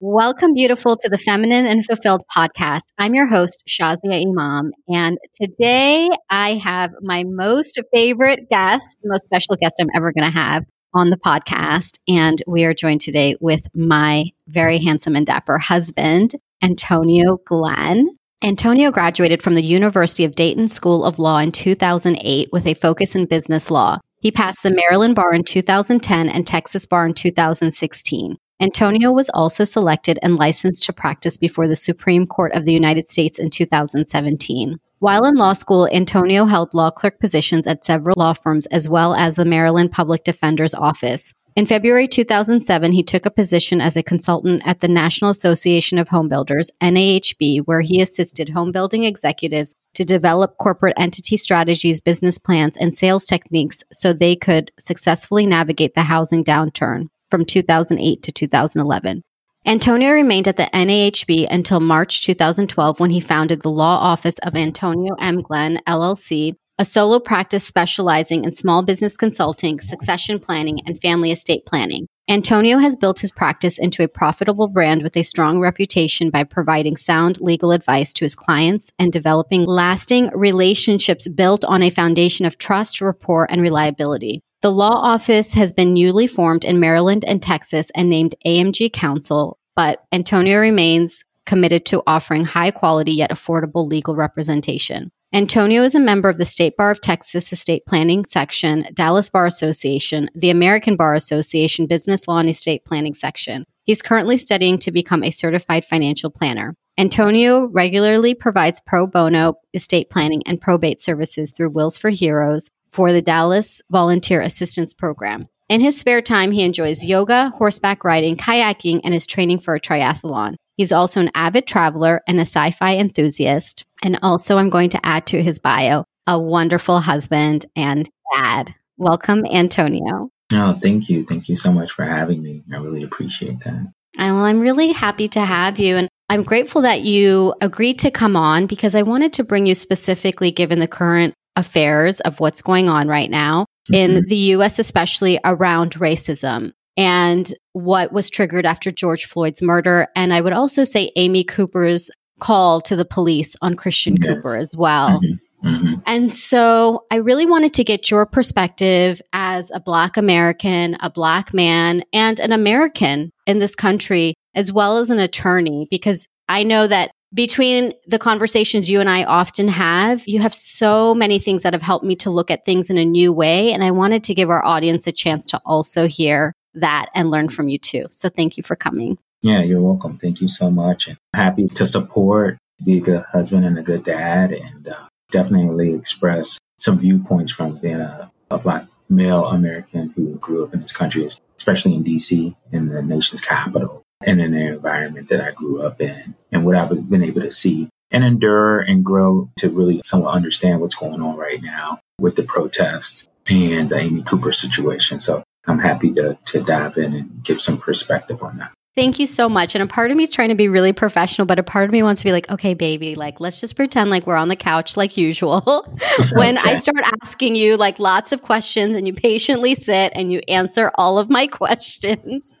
[0.00, 2.82] Welcome, beautiful, to the Feminine and Fulfilled podcast.
[2.98, 9.56] I'm your host, Shazia Imam, and today I have my most favorite guest, most special
[9.56, 11.98] guest I'm ever going to have on the podcast.
[12.06, 16.32] And we are joined today with my very handsome and dapper husband,
[16.62, 18.18] Antonio Glenn.
[18.44, 23.14] Antonio graduated from the University of Dayton School of Law in 2008 with a focus
[23.14, 23.96] in business law.
[24.20, 28.36] He passed the Maryland Bar in 2010 and Texas Bar in 2016.
[28.58, 33.06] Antonio was also selected and licensed to practice before the Supreme Court of the United
[33.06, 34.78] States in 2017.
[34.98, 39.14] While in law school, Antonio held law clerk positions at several law firms as well
[39.14, 41.34] as the Maryland Public Defender's Office.
[41.54, 46.08] In February 2007, he took a position as a consultant at the National Association of
[46.08, 52.38] Home Builders, NAHB, where he assisted home building executives to develop corporate entity strategies, business
[52.38, 58.32] plans, and sales techniques so they could successfully navigate the housing downturn from 2008 to
[58.32, 59.22] 2011.
[59.66, 64.54] Antonio remained at the NAHB until March 2012 when he founded the law office of
[64.54, 65.42] Antonio M.
[65.42, 71.64] Glenn, LLC, a solo practice specializing in small business consulting, succession planning, and family estate
[71.66, 72.06] planning.
[72.28, 76.96] Antonio has built his practice into a profitable brand with a strong reputation by providing
[76.96, 82.58] sound legal advice to his clients and developing lasting relationships built on a foundation of
[82.58, 84.42] trust, rapport, and reliability.
[84.66, 89.60] The law office has been newly formed in Maryland and Texas and named AMG Counsel,
[89.76, 95.12] but Antonio remains committed to offering high quality yet affordable legal representation.
[95.32, 99.46] Antonio is a member of the State Bar of Texas Estate Planning Section, Dallas Bar
[99.46, 103.66] Association, the American Bar Association Business Law and Estate Planning Section.
[103.84, 106.74] He's currently studying to become a certified financial planner.
[106.98, 113.12] Antonio regularly provides pro bono estate planning and probate services through Wills for Heroes, for
[113.12, 115.48] the Dallas Volunteer Assistance Program.
[115.68, 119.80] In his spare time, he enjoys yoga, horseback riding, kayaking, and is training for a
[119.80, 120.54] triathlon.
[120.78, 123.84] He's also an avid traveler and a sci fi enthusiast.
[124.02, 128.74] And also, I'm going to add to his bio a wonderful husband and dad.
[128.96, 130.30] Welcome, Antonio.
[130.54, 131.26] Oh, thank you.
[131.26, 132.62] Thank you so much for having me.
[132.72, 133.92] I really appreciate that.
[134.16, 135.96] Well, I'm really happy to have you.
[135.96, 139.74] And I'm grateful that you agreed to come on because I wanted to bring you
[139.74, 143.94] specifically given the current affairs of what's going on right now mm-hmm.
[143.94, 150.08] in the US, especially around racism and what was triggered after George Floyd's murder.
[150.16, 154.34] And I would also say Amy Cooper's call to the police on Christian yes.
[154.34, 155.20] Cooper as well.
[155.20, 155.68] Mm-hmm.
[155.68, 155.94] Mm-hmm.
[156.06, 161.52] And so I really wanted to get your perspective as a Black American, a Black
[161.52, 166.86] man, and an American in this country, as well as an attorney, because I know
[166.86, 171.74] that between the conversations you and I often have, you have so many things that
[171.74, 173.72] have helped me to look at things in a new way.
[173.72, 177.50] And I wanted to give our audience a chance to also hear that and learn
[177.50, 178.06] from you too.
[178.10, 179.18] So thank you for coming.
[179.42, 180.16] Yeah, you're welcome.
[180.16, 181.08] Thank you so much.
[181.08, 185.92] And happy to support, be a good husband and a good dad, and uh, definitely
[185.92, 190.92] express some viewpoints from being a, a Black male American who grew up in this
[190.92, 195.82] country, especially in DC, in the nation's capital and in the environment that I grew
[195.82, 200.00] up in and what I've been able to see and endure and grow to really
[200.02, 205.18] somewhat understand what's going on right now with the protest and the Amy Cooper situation.
[205.18, 208.72] So I'm happy to, to dive in and give some perspective on that.
[208.96, 209.74] Thank you so much.
[209.74, 211.90] And a part of me is trying to be really professional, but a part of
[211.90, 214.56] me wants to be like, okay, baby, like, let's just pretend like we're on the
[214.56, 215.60] couch like usual.
[216.32, 216.70] when okay.
[216.70, 220.90] I start asking you like lots of questions and you patiently sit and you answer
[220.94, 222.54] all of my questions.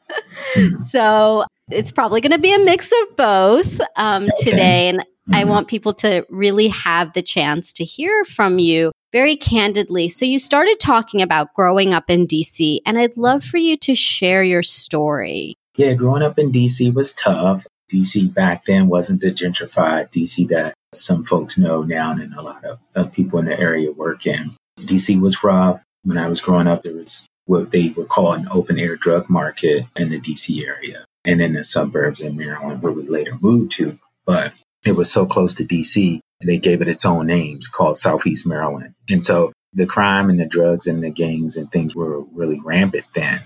[0.54, 0.76] Hmm.
[0.76, 4.50] so it's probably going to be a mix of both um, okay.
[4.50, 4.88] today.
[4.90, 5.34] And mm-hmm.
[5.34, 10.10] I want people to really have the chance to hear from you very candidly.
[10.10, 13.94] So you started talking about growing up in DC, and I'd love for you to
[13.94, 15.56] share your story.
[15.76, 17.66] Yeah, growing up in DC was tough.
[17.92, 22.64] DC back then wasn't the gentrified DC that some folks know now and a lot
[22.64, 24.56] of, of people in the area work in.
[24.80, 25.82] DC was rough.
[26.02, 29.28] When I was growing up, there was what they would call an open air drug
[29.28, 33.72] market in the DC area and in the suburbs in Maryland, where we later moved
[33.72, 33.98] to.
[34.24, 34.54] But
[34.84, 38.94] it was so close to DC, they gave it its own names called Southeast Maryland.
[39.08, 43.04] And so the crime and the drugs and the gangs and things were really rampant
[43.14, 43.42] then.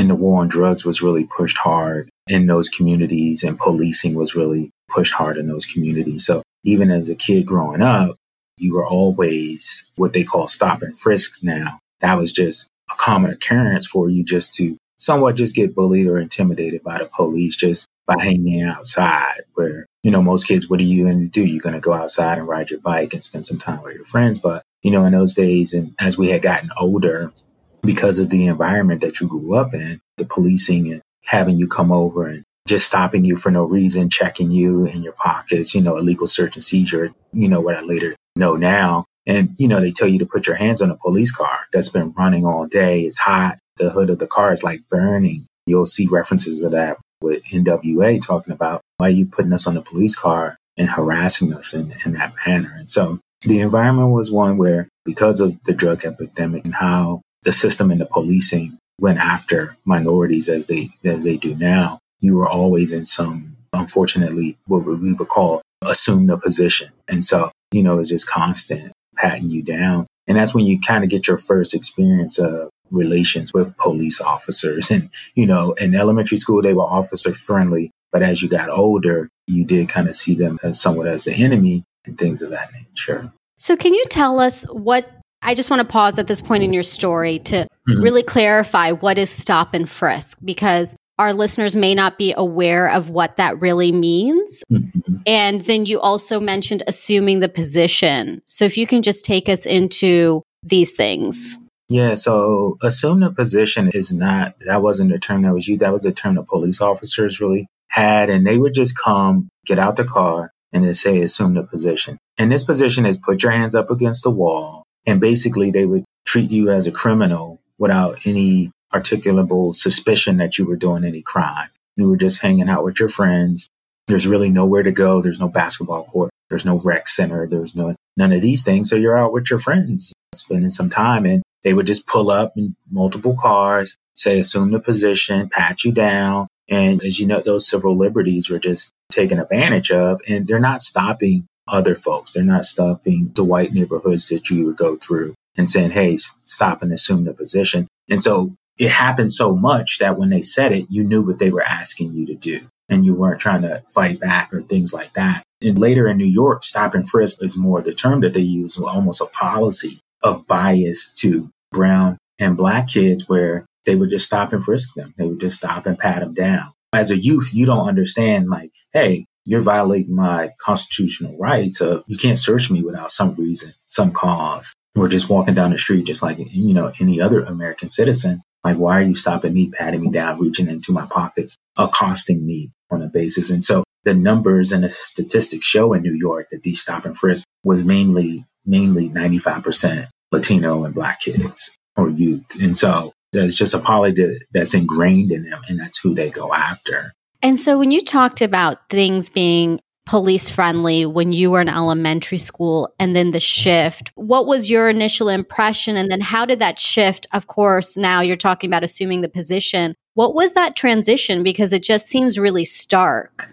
[0.00, 4.34] And the war on drugs was really pushed hard in those communities, and policing was
[4.34, 6.24] really pushed hard in those communities.
[6.24, 8.16] So even as a kid growing up,
[8.56, 11.80] you were always what they call stop and frisk now.
[12.00, 16.18] That was just a common occurrence for you just to somewhat just get bullied or
[16.18, 20.84] intimidated by the police just by hanging outside where, you know, most kids, what are
[20.84, 21.44] you going to do?
[21.44, 24.06] You're going to go outside and ride your bike and spend some time with your
[24.06, 24.38] friends.
[24.38, 27.34] But, you know, in those days and as we had gotten older,
[27.82, 31.92] because of the environment that you grew up in, the policing and having you come
[31.92, 35.96] over and just stopping you for no reason, checking you in your pockets, you know,
[35.96, 39.06] illegal search and seizure, you know, what I later know now.
[39.26, 41.88] And, you know, they tell you to put your hands on a police car that's
[41.88, 43.02] been running all day.
[43.02, 43.58] It's hot.
[43.76, 45.46] The hood of the car is like burning.
[45.66, 49.76] You'll see references of that with NWA talking about why are you putting us on
[49.76, 52.74] a police car and harassing us in, in that manner.
[52.78, 57.52] And so the environment was one where because of the drug epidemic and how the
[57.52, 62.48] system and the policing went after minorities as they as they do now, you were
[62.48, 66.90] always in some unfortunately what we would call assume the position.
[67.08, 70.06] And so, you know, it's just constant patting you down.
[70.26, 74.90] And that's when you kind of get your first experience of relations with police officers.
[74.90, 77.90] And, you know, in elementary school, they were officer friendly.
[78.12, 81.32] But as you got older, you did kind of see them as somewhat as the
[81.32, 83.32] enemy and things of that nature.
[83.58, 85.08] So, can you tell us what?
[85.42, 88.02] I just want to pause at this point in your story to mm-hmm.
[88.02, 93.10] really clarify what is stop and frisk because our listeners may not be aware of
[93.10, 94.64] what that really means.
[94.72, 95.16] Mm-hmm.
[95.26, 98.42] And then you also mentioned assuming the position.
[98.46, 101.58] So, if you can just take us into these things.
[101.88, 105.80] Yeah, so assume the position is not, that wasn't the term that was used.
[105.80, 108.30] That was the term the police officers really had.
[108.30, 112.18] And they would just come, get out the car, and then say, assume the position.
[112.38, 114.84] And this position is put your hands up against the wall.
[115.06, 120.64] And basically, they would treat you as a criminal without any articulable suspicion that you
[120.64, 121.68] were doing any crime.
[121.96, 123.68] You were just hanging out with your friends.
[124.06, 125.20] There's really nowhere to go.
[125.22, 126.30] There's no basketball court.
[126.48, 127.46] There's no rec center.
[127.46, 128.90] There's no none of these things.
[128.90, 132.52] So you're out with your friends, spending some time, and they would just pull up
[132.56, 137.68] in multiple cars, say assume the position, pat you down, and as you know, those
[137.68, 142.32] civil liberties were just taken advantage of, and they're not stopping other folks.
[142.32, 146.16] They're not stopping the white neighborhoods that you would go through and saying, hey,
[146.46, 147.86] stop and assume the position.
[148.08, 151.50] And so it happened so much that when they said it, you knew what they
[151.50, 152.60] were asking you to do.
[152.88, 155.44] And you weren't trying to fight back or things like that.
[155.62, 158.76] And later in New York, stop and frisk is more the term that they use,
[158.76, 164.52] almost a policy of bias to brown and black kids where they would just stop
[164.52, 165.14] and frisk them.
[165.16, 166.72] They would just stop and pat them down.
[166.92, 172.16] As a youth, you don't understand, like, hey, you're violating my constitutional rights of you
[172.16, 174.72] can't search me without some reason, some cause.
[174.94, 178.42] We're just walking down the street just like, you know, any other American citizen.
[178.62, 182.70] Like, why are you stopping me, patting me down, reaching into my pockets, accosting me
[182.92, 183.50] on a basis?
[183.50, 187.16] And so the numbers and the statistics show in New York that these stop and
[187.16, 192.56] frisk was mainly, mainly 95% Latino and black kids or youth.
[192.60, 194.14] And so there's just a poly
[194.52, 197.14] that's ingrained in them, and that's who they go after.
[197.42, 202.38] And so, when you talked about things being police friendly when you were in elementary
[202.38, 205.96] school and then the shift, what was your initial impression?
[205.96, 207.26] And then, how did that shift?
[207.32, 209.94] Of course, now you're talking about assuming the position.
[210.14, 211.42] What was that transition?
[211.42, 213.50] Because it just seems really stark.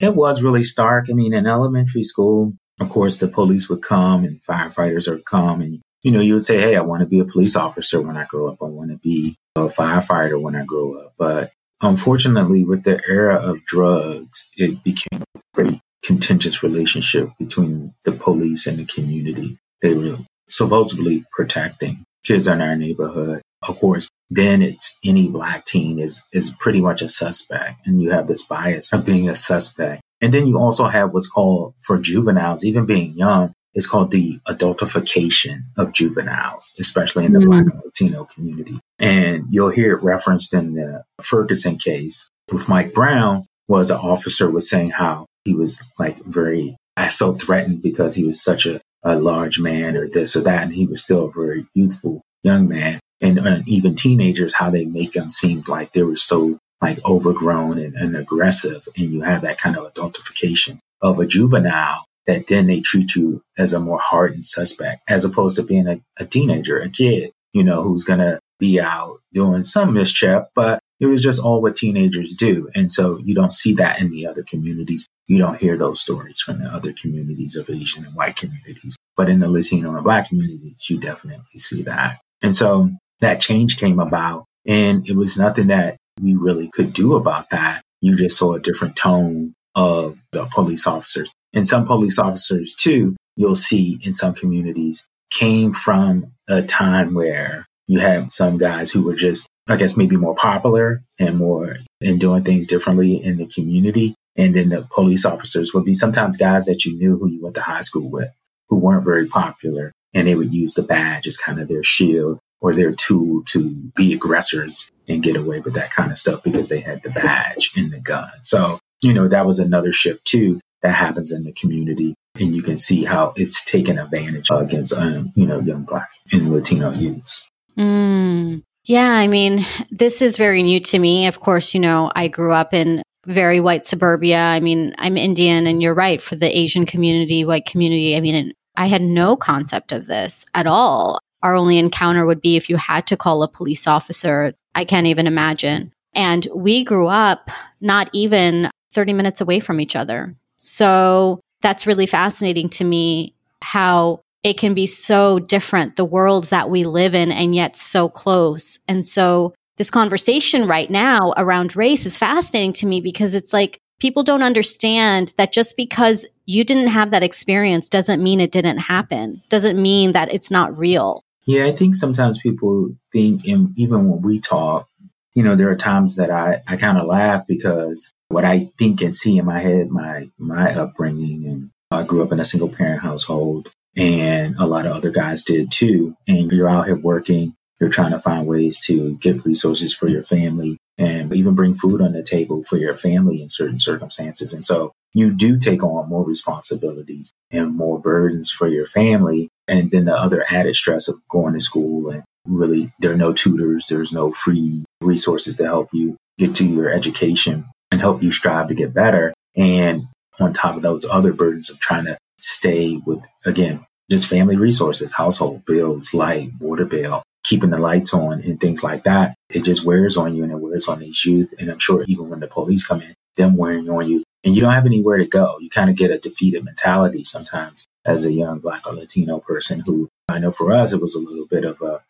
[0.00, 1.06] It was really stark.
[1.10, 5.60] I mean, in elementary school, of course, the police would come and firefighters would come
[5.60, 8.16] and you know, you would say, Hey, I want to be a police officer when
[8.16, 8.58] I grow up.
[8.62, 11.14] I want to be a firefighter when I grow up.
[11.18, 11.50] But
[11.80, 18.66] unfortunately, with the era of drugs, it became a very contentious relationship between the police
[18.66, 19.58] and the community.
[19.82, 20.18] They were
[20.48, 23.42] supposedly protecting kids in our neighborhood.
[23.62, 28.10] Of course, then it's any black teen is is pretty much a suspect, and you
[28.10, 30.02] have this bias of being a suspect.
[30.20, 34.40] And then you also have what's called for juveniles, even being young, is called the
[34.48, 37.50] adultification of juveniles, especially in the mm-hmm.
[37.50, 38.80] Black and Latino community.
[38.98, 44.50] And you'll hear it referenced in the Ferguson case with Mike Brown was an officer
[44.50, 48.80] was saying how he was like very, I felt threatened because he was such a,
[49.04, 50.62] a large man or this or that.
[50.62, 52.98] And he was still a very youthful young man.
[53.20, 57.78] And, and even teenagers, how they make them seem like they were so like overgrown
[57.78, 58.88] and, and aggressive.
[58.96, 63.42] And you have that kind of adultification of a juvenile that then they treat you
[63.56, 67.62] as a more hardened suspect as opposed to being a, a teenager, a kid, you
[67.62, 71.76] know, who's going to be out doing some mischief, but it was just all what
[71.76, 72.70] teenagers do.
[72.74, 75.06] And so you don't see that in the other communities.
[75.26, 78.96] You don't hear those stories from the other communities of Asian and white communities.
[79.16, 82.20] But in the Latino and black communities, you definitely see that.
[82.42, 82.90] And so
[83.20, 87.82] that change came about and it was nothing that we really could do about that.
[88.00, 91.32] You just saw a different tone of the police officers.
[91.56, 97.64] And some police officers, too, you'll see in some communities came from a time where
[97.88, 102.20] you had some guys who were just, I guess, maybe more popular and more and
[102.20, 104.14] doing things differently in the community.
[104.36, 107.54] And then the police officers would be sometimes guys that you knew who you went
[107.54, 108.28] to high school with
[108.68, 109.92] who weren't very popular.
[110.12, 113.70] And they would use the badge as kind of their shield or their tool to
[113.96, 117.70] be aggressors and get away with that kind of stuff because they had the badge
[117.76, 118.30] and the gun.
[118.42, 122.14] So, you know, that was another shift too that happens in the community.
[122.38, 126.52] And you can see how it's taken advantage against, um, you know, young Black and
[126.52, 127.42] Latino youths.
[127.76, 128.62] Mm.
[128.84, 129.58] Yeah, I mean,
[129.90, 131.26] this is very new to me.
[131.26, 134.38] Of course, you know, I grew up in very white suburbia.
[134.38, 138.52] I mean, I'm Indian, and you're right, for the Asian community, white community, I mean,
[138.76, 141.18] I had no concept of this at all.
[141.42, 144.54] Our only encounter would be if you had to call a police officer.
[144.76, 145.92] I can't even imagine.
[146.14, 147.50] And we grew up
[147.80, 150.36] not even 30 minutes away from each other.
[150.66, 156.70] So that's really fascinating to me how it can be so different, the worlds that
[156.70, 158.78] we live in, and yet so close.
[158.86, 163.78] And so this conversation right now around race is fascinating to me because it's like
[164.00, 168.78] people don't understand that just because you didn't have that experience doesn't mean it didn't
[168.78, 171.22] happen, doesn't mean that it's not real.
[171.46, 174.88] Yeah, I think sometimes people think, and even when we talk,
[175.34, 179.00] you know, there are times that I, I kind of laugh because what I think
[179.00, 182.68] and see in my head, my my upbringing, and I grew up in a single
[182.68, 186.16] parent household, and a lot of other guys did too.
[186.26, 190.22] And you're out here working, you're trying to find ways to get resources for your
[190.22, 194.52] family and even bring food on the table for your family in certain circumstances.
[194.52, 199.48] And so you do take on more responsibilities and more burdens for your family.
[199.68, 203.32] And then the other added stress of going to school and really there are no
[203.32, 208.30] tutors, there's no free resources to help you get to your education and help you
[208.30, 209.32] strive to get better.
[209.56, 214.56] And on top of those other burdens of trying to stay with, again, just family
[214.56, 219.34] resources, household bills, light, water bill, keeping the lights on and things like that.
[219.50, 221.54] It just wears on you and it wears on these youth.
[221.58, 224.60] And I'm sure even when the police come in, them wearing on you and you
[224.60, 225.56] don't have anywhere to go.
[225.60, 229.80] You kind of get a defeated mentality sometimes as a young black or Latino person
[229.80, 232.02] who I know for us, it was a little bit of a,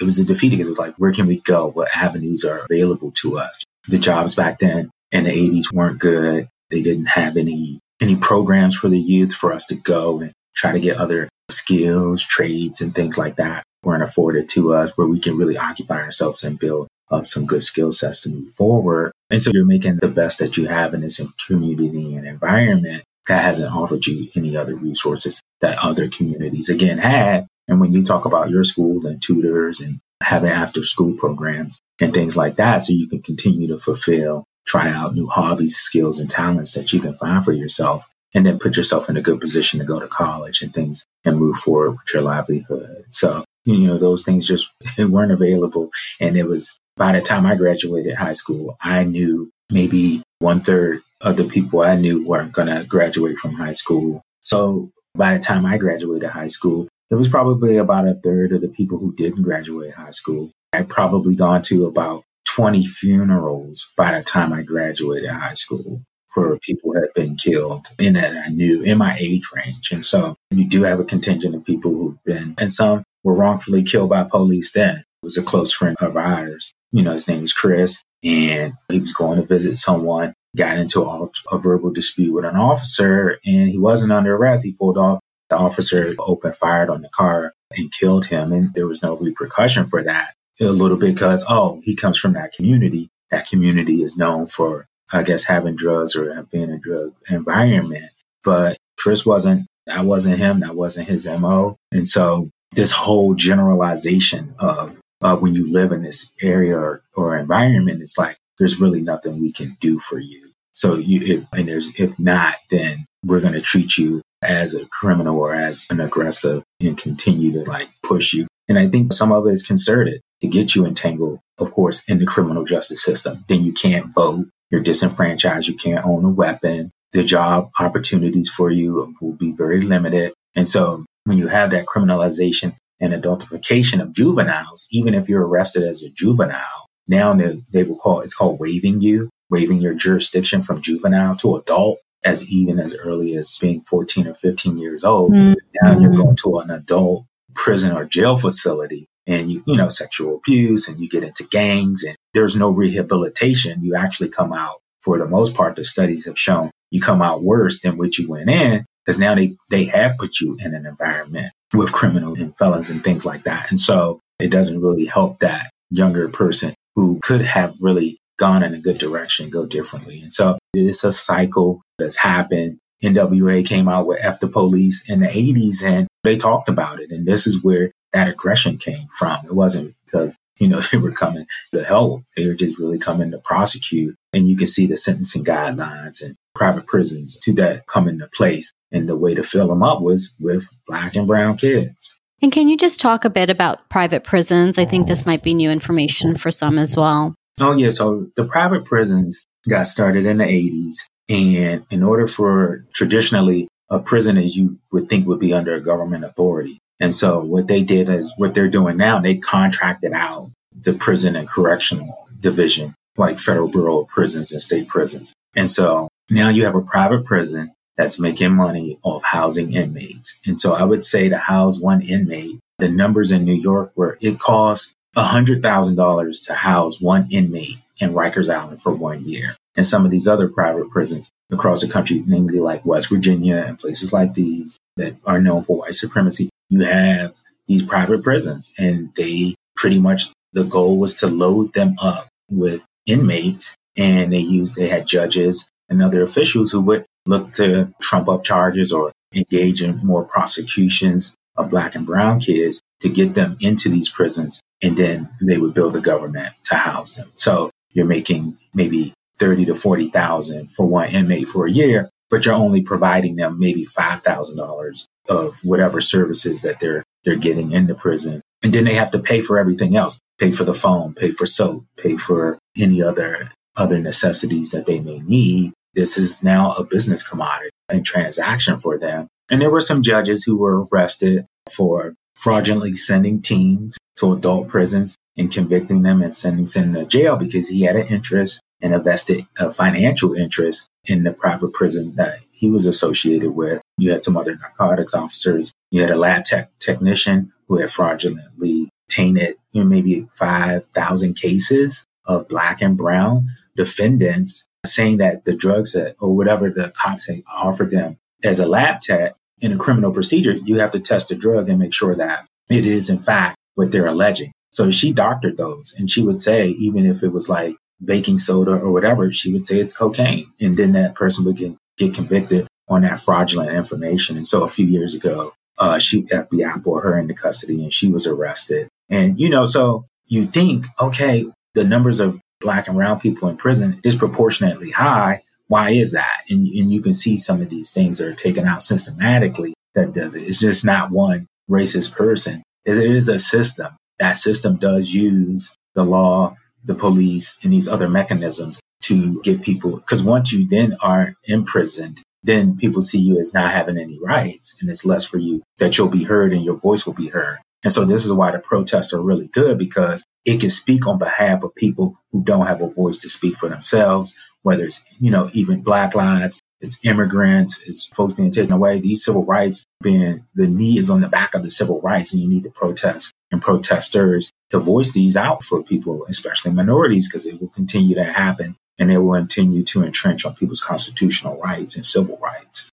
[0.00, 1.68] it was a defeat because it was like, where can we go?
[1.68, 3.64] What avenues are available to us?
[3.88, 6.48] The jobs back then in the 80s weren't good.
[6.70, 10.72] They didn't have any, any programs for the youth for us to go and try
[10.72, 15.20] to get other skills, trades, and things like that weren't afforded to us where we
[15.20, 19.12] can really occupy ourselves and build up some good skill sets to move forward.
[19.30, 23.42] And so you're making the best that you have in this community and environment that
[23.42, 27.46] hasn't offered you any other resources that other communities again had.
[27.68, 32.12] And when you talk about your school and tutors and having after school programs and
[32.12, 36.30] things like that, so you can continue to fulfill, try out new hobbies, skills, and
[36.30, 39.78] talents that you can find for yourself and then put yourself in a good position
[39.78, 43.04] to go to college and things and move forward with your livelihood.
[43.10, 45.90] So, you know, those things just weren't available.
[46.20, 51.02] And it was by the time I graduated high school, I knew maybe one third
[51.20, 54.22] of the people I knew weren't going to graduate from high school.
[54.42, 58.62] So by the time I graduated high school, it was probably about a third of
[58.62, 60.50] the people who didn't graduate high school.
[60.72, 66.58] I'd probably gone to about 20 funerals by the time I graduated high school for
[66.58, 69.90] people who had been killed in that I knew in my age range.
[69.90, 73.82] And so you do have a contingent of people who've been, and some were wrongfully
[73.82, 74.98] killed by police then.
[74.98, 76.74] It was a close friend of ours.
[76.90, 81.02] You know, his name was Chris, and he was going to visit someone, got into
[81.02, 84.64] a, a verbal dispute with an officer, and he wasn't under arrest.
[84.64, 85.20] He pulled off.
[85.48, 89.86] The officer opened fired on the car and killed him, and there was no repercussion
[89.86, 90.34] for that.
[90.60, 93.08] A little bit because, oh, he comes from that community.
[93.30, 98.10] That community is known for I guess, having drugs or being a drug environment.
[98.42, 100.60] But Chris wasn't, that wasn't him.
[100.60, 101.76] That wasn't his MO.
[101.92, 107.36] And so this whole generalization of uh, when you live in this area or, or
[107.36, 110.50] environment, it's like, there's really nothing we can do for you.
[110.74, 114.86] So you, if, and there's, if not, then we're going to treat you as a
[114.86, 118.46] criminal or as an aggressive and continue to like push you.
[118.68, 122.18] And I think some of it is concerted to get you entangled, of course, in
[122.18, 123.44] the criminal justice system.
[123.48, 124.46] Then you can't vote.
[124.70, 125.68] You're disenfranchised.
[125.68, 126.90] You can't own a weapon.
[127.12, 130.32] The job opportunities for you will be very limited.
[130.54, 135.82] And so when you have that criminalization and adultification of juveniles, even if you're arrested
[135.82, 140.62] as a juvenile, now they, they will call it's called waiving you, waiving your jurisdiction
[140.62, 145.32] from juvenile to adult as even as early as being 14 or 15 years old.
[145.32, 145.54] Mm-hmm.
[145.82, 150.36] Now you're going to an adult prison or jail facility and you, you know, sexual
[150.36, 153.84] abuse and you get into gangs and there's no rehabilitation.
[153.84, 157.42] You actually come out, for the most part, the studies have shown you come out
[157.42, 160.86] worse than what you went in because now they, they have put you in an
[160.86, 163.70] environment with criminals and felons and things like that.
[163.70, 168.74] And so it doesn't really help that younger person who could have really gone in
[168.74, 170.20] a good direction go differently.
[170.20, 172.78] And so it's a cycle that's happened.
[173.02, 177.10] NWA came out with F the Police in the 80s and they talked about it.
[177.10, 179.44] And this is where that aggression came from.
[179.44, 182.24] It wasn't because, you know, they were coming to help.
[182.36, 184.14] They were just really coming to prosecute.
[184.32, 188.72] And you can see the sentencing guidelines and private prisons to that come into place.
[188.90, 192.10] And the way to fill them up was with black and brown kids.
[192.42, 194.76] And can you just talk a bit about private prisons?
[194.76, 197.34] I think this might be new information for some as well.
[197.60, 197.90] Oh, yeah.
[197.90, 200.94] So the private prisons got started in the 80s.
[201.32, 205.80] And in order for traditionally a prison as you would think would be under a
[205.80, 206.78] government authority.
[207.00, 211.34] And so what they did is what they're doing now, they contracted out the prison
[211.34, 215.32] and correctional division, like Federal Bureau of Prisons and state prisons.
[215.56, 220.38] And so now you have a private prison that's making money off housing inmates.
[220.44, 224.18] And so I would say to house one inmate, the numbers in New York where
[224.20, 229.56] it costs $100,000 to house one inmate in Rikers Island for one year.
[229.76, 233.78] And some of these other private prisons across the country, namely like West Virginia and
[233.78, 239.14] places like these that are known for white supremacy, you have these private prisons and
[239.16, 244.74] they pretty much the goal was to load them up with inmates and they used
[244.74, 249.82] they had judges and other officials who would look to trump up charges or engage
[249.82, 254.96] in more prosecutions of black and brown kids to get them into these prisons and
[254.96, 257.30] then they would build a government to house them.
[257.36, 262.54] So you're making maybe 30 to 40,000 for one inmate for a year, but you're
[262.54, 268.40] only providing them maybe $5,000 of whatever services that they're they're getting in the prison.
[268.62, 270.20] And then they have to pay for everything else.
[270.38, 275.00] Pay for the phone, pay for soap, pay for any other other necessities that they
[275.00, 275.72] may need.
[275.94, 279.26] This is now a business commodity and transaction for them.
[279.50, 285.16] And there were some judges who were arrested for fraudulently sending teens to adult prisons
[285.36, 288.98] and convicting them and sending them to jail because he had an interest and a
[288.98, 293.80] vested a uh, financial interest in the private prison that he was associated with.
[293.96, 295.72] You had some other narcotics officers.
[295.90, 302.04] You had a lab tech technician who had fraudulently tainted you know, maybe 5,000 cases
[302.26, 307.42] of black and brown defendants saying that the drugs that, or whatever the cops had
[307.52, 311.34] offered them as a lab tech in a criminal procedure, you have to test the
[311.34, 314.52] drug and make sure that it is in fact what they're alleging.
[314.72, 318.72] So she doctored those and she would say, even if it was like baking soda
[318.72, 320.52] or whatever, she would say it's cocaine.
[320.60, 324.36] And then that person would get, get convicted on that fraudulent information.
[324.36, 328.08] And so a few years ago, uh, she FBI brought her into custody and she
[328.08, 328.88] was arrested.
[329.08, 333.56] And, you know, so you think, okay, the numbers of black and brown people in
[333.56, 335.42] prison is proportionately high.
[335.68, 336.42] Why is that?
[336.48, 340.34] And, and you can see some of these things are taken out systematically that does
[340.34, 340.44] it.
[340.44, 342.62] It's just not one racist person.
[342.84, 343.96] It is a system.
[344.18, 349.96] That system does use the law the police and these other mechanisms to get people
[349.96, 354.74] because once you then are imprisoned then people see you as not having any rights
[354.80, 357.58] and it's less for you that you'll be heard and your voice will be heard.
[357.84, 361.18] And so this is why the protests are really good because it can speak on
[361.18, 365.30] behalf of people who don't have a voice to speak for themselves whether it's you
[365.30, 368.98] know even black lives it's immigrants, it's folks being taken away.
[368.98, 372.42] These civil rights being the knee is on the back of the civil rights, and
[372.42, 377.46] you need the protest and protesters to voice these out for people, especially minorities, because
[377.46, 381.94] it will continue to happen and it will continue to entrench on people's constitutional rights
[381.94, 382.90] and civil rights.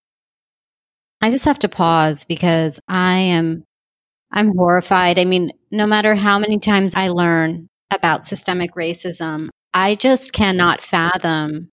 [1.21, 3.63] I just have to pause because I am
[4.31, 5.17] I'm horrified.
[5.17, 10.81] I mean, no matter how many times I learn about systemic racism, I just cannot
[10.81, 11.69] fathom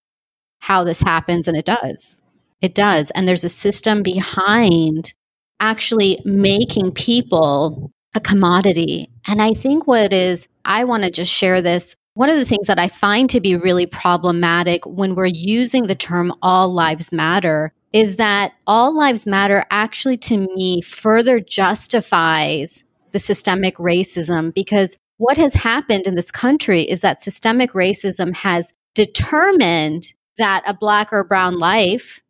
[0.60, 2.22] how this happens, and it does.
[2.60, 3.10] It does.
[3.12, 5.14] And there's a system behind
[5.60, 9.10] actually making people a commodity.
[9.28, 11.94] And I think what is, I want to just share this.
[12.14, 15.94] One of the things that I find to be really problematic when we're using the
[15.94, 23.18] term all lives matter is that all lives matter actually to me further justifies the
[23.18, 30.12] systemic racism because what has happened in this country is that systemic racism has determined
[30.38, 32.20] that a black or brown life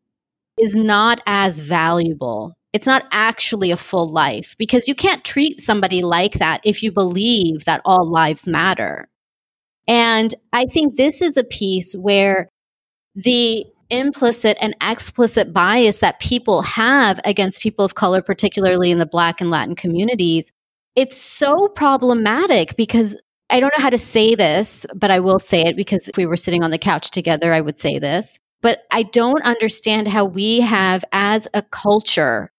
[0.59, 2.55] is not as valuable.
[2.73, 6.93] It's not actually a full life because you can't treat somebody like that if you
[6.93, 9.09] believe that all lives matter.
[9.89, 12.49] And I think this is the piece where
[13.15, 19.07] the implicit and explicit bias that people have against people of color, particularly in the
[19.07, 20.51] Black and Latin communities,
[20.97, 23.17] it's so problematic because
[23.49, 26.27] I don't know how to say this, but I will say it because if we
[26.27, 28.39] were sitting on the couch together, I would say this.
[28.63, 32.51] But I don't understand how we have, as a culture,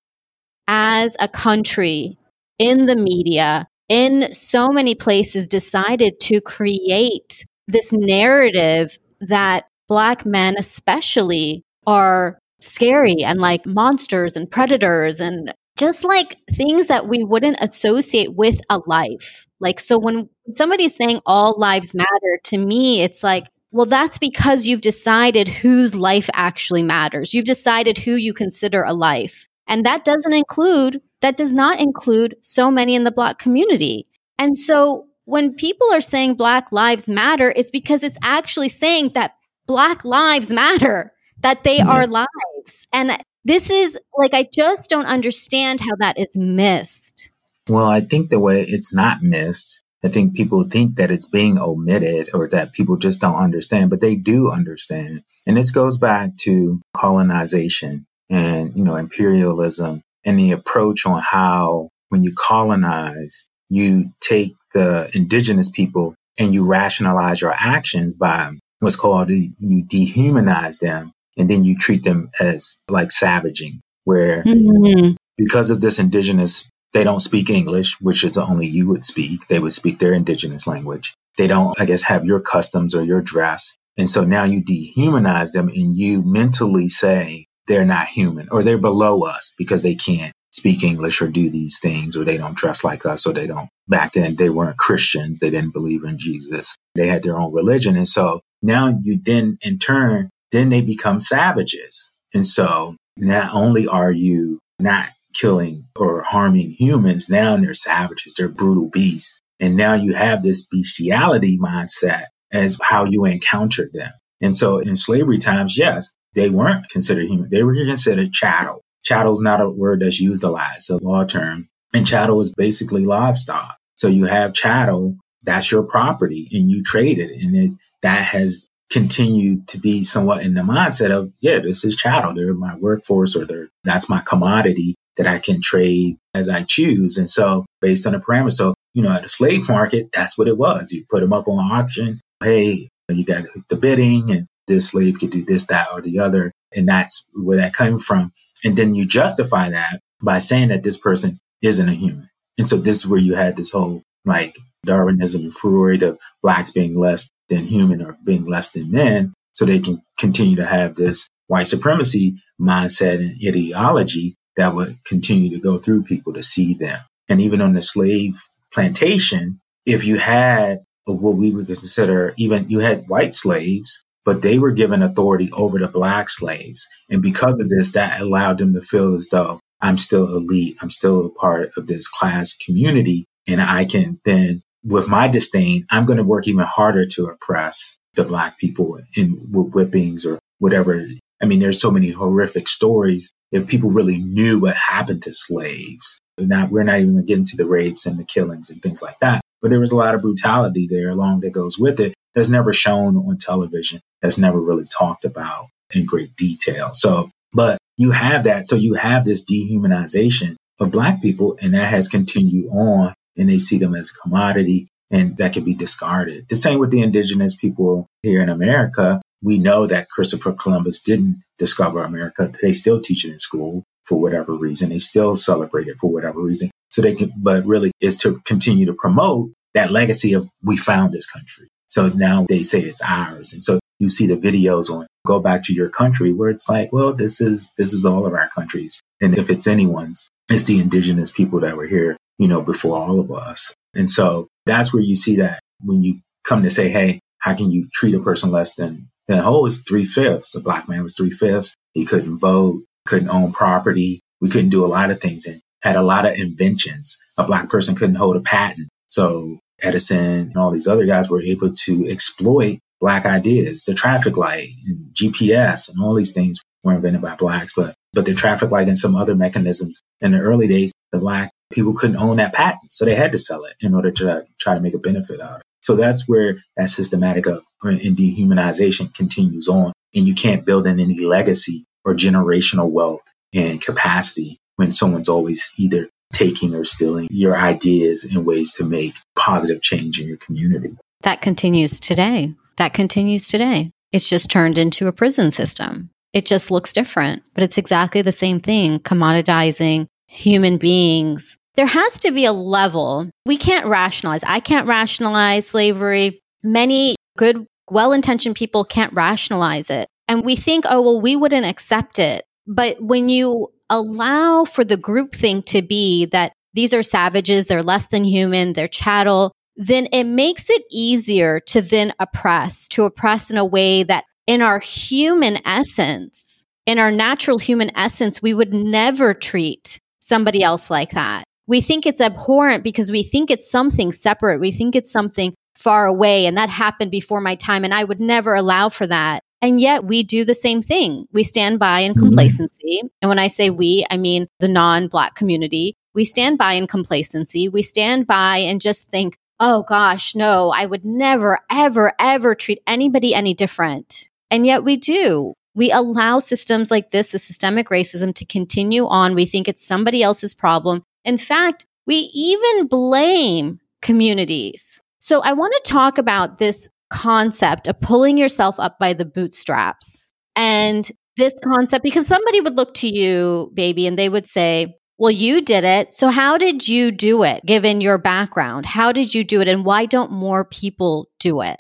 [0.68, 2.18] as a country,
[2.60, 10.56] in the media, in so many places, decided to create this narrative that Black men,
[10.58, 17.58] especially, are scary and like monsters and predators and just like things that we wouldn't
[17.62, 19.47] associate with a life.
[19.60, 24.66] Like, so when somebody's saying all lives matter, to me, it's like, well, that's because
[24.66, 27.34] you've decided whose life actually matters.
[27.34, 29.48] You've decided who you consider a life.
[29.68, 34.08] And that doesn't include, that does not include so many in the Black community.
[34.40, 39.34] And so when people are saying Black lives matter, it's because it's actually saying that
[39.66, 42.88] Black lives matter, that they are lives.
[42.94, 47.32] And this is like, I just don't understand how that is missed.
[47.68, 51.58] Well, I think the way it's not missed, I think people think that it's being
[51.58, 55.24] omitted or that people just don't understand, but they do understand.
[55.46, 61.90] And this goes back to colonization and, you know, imperialism and the approach on how
[62.10, 68.96] when you colonize, you take the indigenous people and you rationalize your actions by what's
[68.96, 75.16] called you dehumanize them and then you treat them as like savaging, where mm-hmm.
[75.38, 79.48] because of this indigenous, they don't speak English, which is only you would speak.
[79.48, 81.14] They would speak their indigenous language.
[81.38, 83.76] They don't, I guess, have your customs or your dress.
[83.98, 88.78] And so now you dehumanize them and you mentally say they're not human or they're
[88.78, 92.84] below us because they can't speak English or do these things or they don't dress
[92.84, 93.70] like us or they don't.
[93.88, 95.40] Back then, they weren't Christians.
[95.40, 96.76] They didn't believe in Jesus.
[96.96, 97.96] They had their own religion.
[97.96, 102.12] And so now you then in turn then they become savages.
[102.34, 108.48] And so not only are you not killing or harming humans, now they're savages, they're
[108.48, 109.40] brutal beasts.
[109.60, 114.12] And now you have this bestiality mindset as how you encountered them.
[114.42, 117.50] And so in slavery times, yes, they weren't considered human.
[117.50, 118.84] They were considered chattel.
[119.04, 120.72] Chattel is not a word that's used a lot.
[120.76, 121.70] It's a law term.
[121.94, 123.78] And chattel is basically livestock.
[123.96, 127.32] So you have chattel, that's your property and you trade it.
[127.42, 127.72] And it,
[128.04, 132.36] that has continued to be somewhat in the mindset of, yeah, this is chattel.
[132.36, 137.18] They're my workforce or they're, that's my commodity that I can trade as I choose.
[137.18, 140.48] And so based on the parameters, so, you know, at the slave market, that's what
[140.48, 140.92] it was.
[140.92, 142.20] You put them up on auction.
[142.44, 146.52] Hey, you got the bidding and this slave could do this, that, or the other.
[146.76, 148.32] And that's where that came from.
[148.64, 152.30] And then you justify that by saying that this person isn't a human.
[152.58, 156.72] And so this is where you had this whole like Darwinism and Freud of blacks
[156.72, 160.96] being less than human or being less than men so they can continue to have
[160.96, 166.74] this white supremacy mindset and ideology that would continue to go through people to see
[166.74, 167.00] them.
[167.30, 168.42] And even on the slave
[168.74, 174.60] plantation, if you had what we would consider even you had white slaves, but they
[174.60, 176.86] were given authority over the black slaves.
[177.10, 180.76] And because of this, that allowed them to feel as though I'm still elite.
[180.82, 183.26] I'm still a part of this class community.
[183.48, 187.98] And I can then with my disdain, I'm going to work even harder to oppress
[188.16, 191.08] the black people in with whippings or whatever.
[191.42, 193.32] I mean, there's so many horrific stories.
[193.52, 197.40] If people really knew what happened to slaves, not, we're not even going to get
[197.40, 199.42] into the rapes and the killings and things like that.
[199.62, 202.74] But there was a lot of brutality there along that goes with it that's never
[202.74, 206.92] shown on television, that's never really talked about in great detail.
[206.94, 208.68] So, but you have that.
[208.68, 213.58] So you have this dehumanization of black people and that has continued on and they
[213.58, 216.48] see them as a commodity and that can be discarded.
[216.50, 219.22] The same with the indigenous people here in America.
[219.42, 222.52] We know that Christopher Columbus didn't discover America.
[222.62, 224.90] They still teach it in school for whatever reason.
[224.90, 226.72] They still celebrate it for whatever reason.
[226.90, 231.14] So they can, but really is to continue to promote that legacy of we found
[231.14, 231.68] this country.
[231.90, 233.52] So now they say it's ours.
[233.52, 236.92] And so you see the videos on go back to your country where it's like,
[236.92, 239.00] well, this is, this is all of our countries.
[239.22, 243.20] And if it's anyone's, it's the indigenous people that were here you know, before all
[243.20, 243.74] of us.
[243.94, 247.72] And so that's where you see that when you come to say, hey, how can
[247.72, 250.56] you treat a person less than, than oh, it's three fifths.
[250.56, 251.76] A black man was three fifths.
[251.94, 254.22] He couldn't vote, couldn't own property.
[254.42, 257.18] We couldn't do a lot of things and had a lot of inventions.
[257.38, 258.90] A black person couldn't hold a patent.
[259.10, 263.84] So Edison and all these other guys were able to exploit black ideas.
[263.84, 268.26] The traffic light and GPS and all these things were invented by blacks, but but
[268.26, 272.18] the traffic light and some other mechanisms in the early days, the black people couldn't
[272.18, 272.92] own that patent.
[272.92, 275.52] So they had to sell it in order to try to make a benefit out
[275.52, 275.64] of it.
[275.82, 279.94] So that's where that systematic of uh, and dehumanization continues on.
[280.16, 283.22] And you can't build in any legacy or generational wealth
[283.54, 289.16] and capacity when someone's always either taking or stealing your ideas and ways to make
[289.36, 290.96] positive change in your community.
[291.22, 292.54] That continues today.
[292.78, 293.92] That continues today.
[294.12, 296.10] It's just turned into a prison system.
[296.34, 301.58] It just looks different, but it's exactly the same thing commoditizing human beings.
[301.78, 303.30] There has to be a level.
[303.46, 304.44] We can't rationalize.
[304.44, 306.42] I can't rationalize slavery.
[306.64, 310.08] Many good, well intentioned people can't rationalize it.
[310.28, 312.44] And we think, oh, well, we wouldn't accept it.
[312.66, 318.08] But when you allow for the groupthink to be that these are savages, they're less
[318.08, 323.58] than human, they're chattel, then it makes it easier to then oppress, to oppress in
[323.58, 329.36] a way that in our human essence, in our natural human essence, we would never
[329.36, 331.44] treat somebody else like that.
[331.68, 334.60] We think it's abhorrent because we think it's something separate.
[334.60, 336.46] We think it's something far away.
[336.46, 337.84] And that happened before my time.
[337.84, 339.42] And I would never allow for that.
[339.62, 341.26] And yet we do the same thing.
[341.32, 342.26] We stand by in mm-hmm.
[342.26, 343.00] complacency.
[343.00, 343.08] Mm-hmm.
[343.22, 345.96] And when I say we, I mean the non black community.
[346.14, 347.70] We stand by in complacency.
[347.70, 352.82] We stand by and just think, oh gosh, no, I would never, ever, ever treat
[352.88, 354.30] anybody any different.
[354.50, 355.54] And yet we do.
[355.76, 359.36] We allow systems like this, the systemic racism, to continue on.
[359.36, 361.04] We think it's somebody else's problem.
[361.28, 365.02] In fact, we even blame communities.
[365.20, 370.32] So I want to talk about this concept of pulling yourself up by the bootstraps
[370.56, 375.32] and this concept because somebody would look to you, baby, and they would say, well,
[375.32, 376.14] you did it.
[376.14, 378.86] So how did you do it given your background?
[378.86, 379.68] How did you do it?
[379.68, 381.80] And why don't more people do it?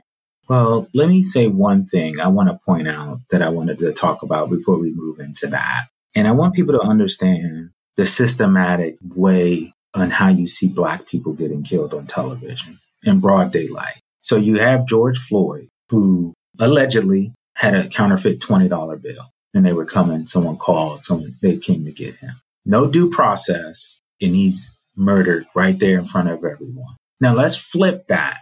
[0.50, 3.94] Well, let me say one thing I want to point out that I wanted to
[3.94, 5.88] talk about before we move into that.
[6.16, 11.34] And I want people to understand the systematic way on how you see Black people
[11.34, 14.00] getting killed on television in broad daylight.
[14.22, 19.86] So you have George Floyd, who allegedly had a counterfeit $20 bill and they were
[19.86, 22.36] coming, someone called, someone, they came to get him.
[22.66, 26.96] No due process, and he's murdered right there in front of everyone.
[27.20, 28.42] Now let's flip that.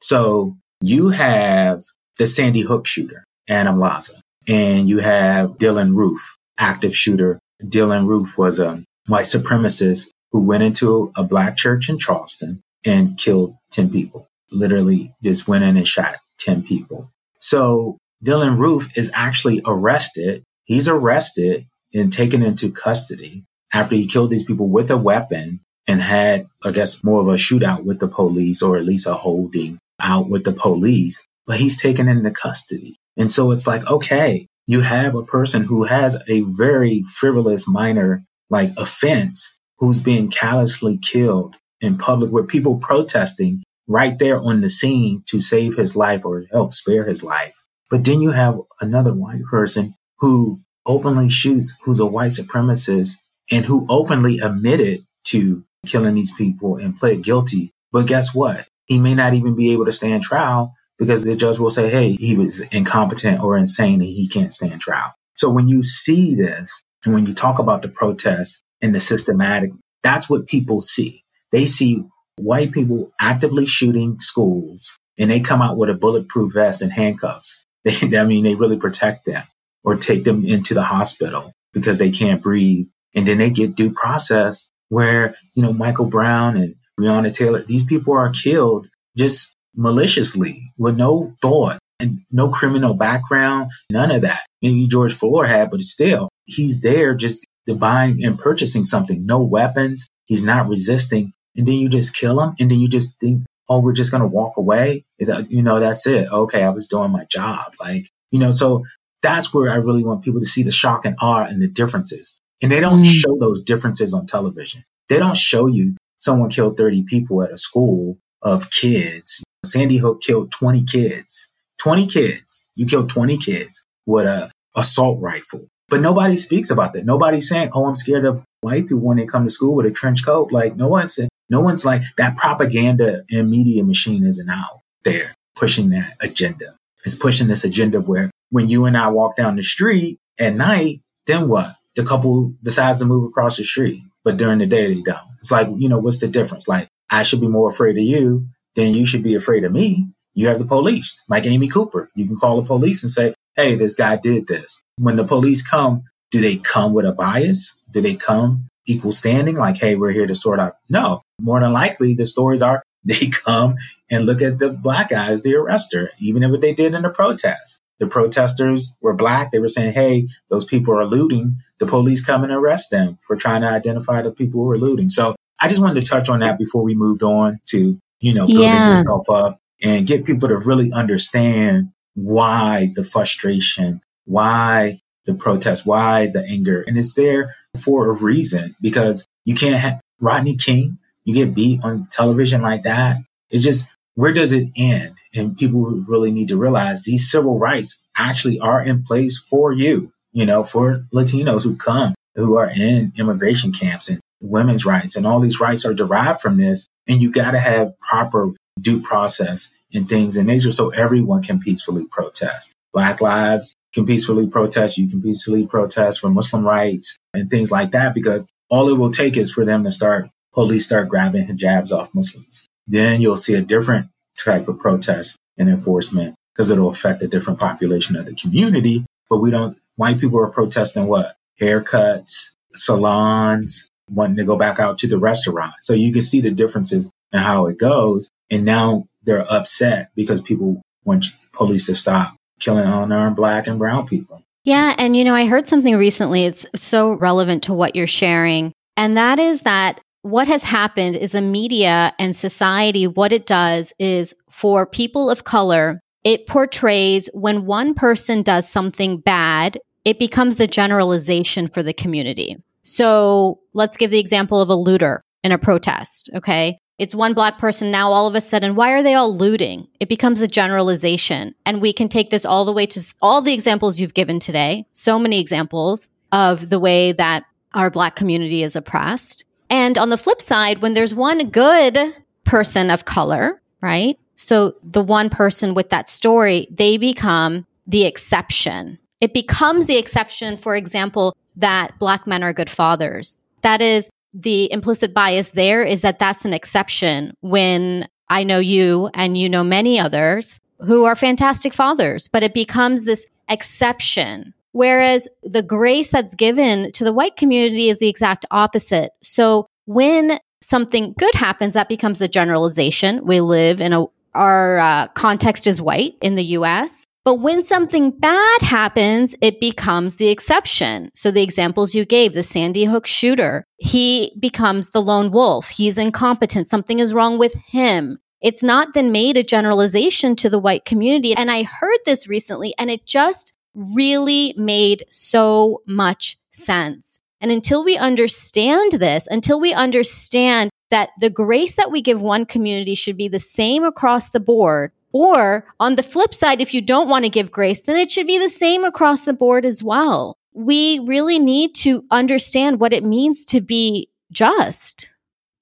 [0.00, 1.82] So you have
[2.18, 7.38] the Sandy Hook shooter, Adam Lanza, and you have Dylann Roof, active shooter.
[7.62, 13.16] Dylann Roof was a white supremacist who went into a black church in Charleston and
[13.18, 14.26] killed 10 people.
[14.50, 17.10] Literally just went in and shot 10 people.
[17.40, 20.42] So Dylann Roof is actually arrested.
[20.64, 26.00] He's arrested and taken into custody after he killed these people with a weapon and
[26.00, 29.78] had, I guess, more of a shootout with the police or at least a holding
[30.00, 32.96] out with the police, but he's taken into custody.
[33.16, 38.24] And so it's like, okay, you have a person who has a very frivolous minor
[38.50, 44.70] like offense who's being callously killed in public with people protesting right there on the
[44.70, 47.64] scene to save his life or help spare his life.
[47.90, 53.16] But then you have another white person who openly shoots, who's a white supremacist
[53.50, 57.72] and who openly admitted to killing these people and pled guilty.
[57.90, 58.66] But guess what?
[58.86, 62.12] he may not even be able to stand trial because the judge will say, hey,
[62.12, 65.12] he was incompetent or insane and he can't stand trial.
[65.34, 69.72] So when you see this and when you talk about the protests and the systematic,
[70.04, 71.24] that's what people see.
[71.50, 72.04] They see
[72.36, 77.64] white people actively shooting schools and they come out with a bulletproof vest and handcuffs.
[77.84, 79.42] They, I mean, they really protect them
[79.82, 82.86] or take them into the hospital because they can't breathe.
[83.12, 87.82] And then they get due process where, you know, Michael Brown and Breonna Taylor, these
[87.82, 94.44] people are killed just maliciously with no thought and no criminal background, none of that.
[94.60, 100.08] Maybe George Floyd had, but still, he's there just buying and purchasing something, no weapons.
[100.26, 101.32] He's not resisting.
[101.56, 102.54] And then you just kill him.
[102.58, 105.04] And then you just think, oh, we're just going to walk away.
[105.18, 106.30] You know, that's it.
[106.30, 107.74] Okay, I was doing my job.
[107.80, 108.84] Like, you know, so
[109.22, 112.34] that's where I really want people to see the shock and awe and the differences.
[112.60, 113.10] And they don't mm.
[113.10, 114.84] show those differences on television.
[115.08, 119.42] They don't show you someone killed 30 people at a school of kids.
[119.64, 121.50] Sandy Hook killed 20 kids.
[121.78, 122.64] 20 kids.
[122.74, 125.66] You killed 20 kids with a assault rifle.
[125.88, 127.04] But nobody speaks about that.
[127.04, 129.90] Nobody's saying, "Oh, I'm scared of white people when they come to school with a
[129.90, 131.18] trench coat." Like no one's
[131.50, 132.36] no one's like that.
[132.36, 136.76] Propaganda and media machine isn't out there pushing that agenda.
[137.04, 141.00] It's pushing this agenda where when you and I walk down the street at night,
[141.26, 141.76] then what?
[141.94, 145.32] The couple decides to move across the street but during the day they don't.
[145.40, 146.68] It's like, you know, what's the difference?
[146.68, 150.08] Like, I should be more afraid of you than you should be afraid of me.
[150.34, 152.10] You have the police, like Amy Cooper.
[152.14, 154.82] You can call the police and say, hey, this guy did this.
[154.96, 157.76] When the police come, do they come with a bias?
[157.90, 159.56] Do they come equal standing?
[159.56, 160.76] Like, hey, we're here to sort out.
[160.88, 163.74] No, more than likely, the stories are they come
[164.10, 167.10] and look at the black guys, the arrester, even if what they did in the
[167.10, 167.80] protest.
[167.98, 169.52] The protesters were black.
[169.52, 171.56] They were saying, hey, those people are looting.
[171.78, 175.08] The police come and arrest them for trying to identify the people who are looting.
[175.08, 178.46] So I just wanted to touch on that before we moved on to, you know,
[178.46, 178.98] building yeah.
[178.98, 186.26] yourself up and get people to really understand why the frustration, why the protest, why
[186.26, 186.82] the anger.
[186.86, 191.80] And it's there for a reason because you can't have Rodney King, you get beat
[191.82, 193.16] on television like that.
[193.50, 195.16] It's just, where does it end?
[195.34, 200.12] and people really need to realize these civil rights actually are in place for you,
[200.32, 205.26] you know, for Latinos who come who are in immigration camps and women's rights and
[205.26, 206.88] all these rights are derived from this.
[207.06, 211.58] And you got to have proper due process and things in nature so everyone can
[211.58, 212.74] peacefully protest.
[212.92, 214.98] Black lives can peacefully protest.
[214.98, 219.10] You can peacefully protest for Muslim rights and things like that because all it will
[219.10, 222.66] take is for them to start, police start grabbing hijabs off Muslims.
[222.86, 227.60] Then you'll see a different type of protest and enforcement because it'll affect a different
[227.60, 229.04] population of the community.
[229.28, 231.36] But we don't, white people are protesting what?
[231.60, 235.74] Haircuts, salons, wanting to go back out to the restaurant.
[235.80, 238.30] So you can see the differences in how it goes.
[238.50, 244.06] And now they're upset because people want police to stop killing unarmed black and brown
[244.06, 244.42] people.
[244.64, 244.94] Yeah.
[244.98, 246.44] And, you know, I heard something recently.
[246.44, 248.72] It's so relevant to what you're sharing.
[248.96, 253.92] And that is that what has happened is the media and society, what it does
[253.98, 260.56] is for people of color, it portrays when one person does something bad, it becomes
[260.56, 262.56] the generalization for the community.
[262.84, 266.30] So let's give the example of a looter in a protest.
[266.34, 266.78] Okay.
[266.98, 268.74] It's one black person now all of a sudden.
[268.74, 269.88] Why are they all looting?
[269.98, 271.54] It becomes a generalization.
[271.66, 274.86] And we can take this all the way to all the examples you've given today.
[274.92, 279.44] So many examples of the way that our black community is oppressed.
[279.70, 281.98] And on the flip side, when there's one good
[282.44, 284.18] person of color, right?
[284.36, 288.98] So the one person with that story, they become the exception.
[289.20, 293.38] It becomes the exception, for example, that black men are good fathers.
[293.62, 299.10] That is the implicit bias there is that that's an exception when I know you
[299.14, 304.54] and you know many others who are fantastic fathers, but it becomes this exception.
[304.72, 309.12] Whereas the grace that's given to the white community is the exact opposite.
[309.22, 313.24] So when something good happens, that becomes a generalization.
[313.26, 317.04] We live in a, our uh, context is white in the US.
[317.24, 321.10] But when something bad happens, it becomes the exception.
[321.14, 325.68] So the examples you gave, the Sandy Hook shooter, he becomes the lone wolf.
[325.68, 326.66] He's incompetent.
[326.66, 328.18] Something is wrong with him.
[328.40, 331.32] It's not then made a generalization to the white community.
[331.32, 337.20] And I heard this recently and it just really made so much sense.
[337.40, 342.46] And until we understand this, until we understand that the grace that we give one
[342.46, 346.80] community should be the same across the board, or on the flip side, if you
[346.80, 349.82] don't want to give grace, then it should be the same across the board as
[349.82, 350.36] well.
[350.54, 355.12] We really need to understand what it means to be just.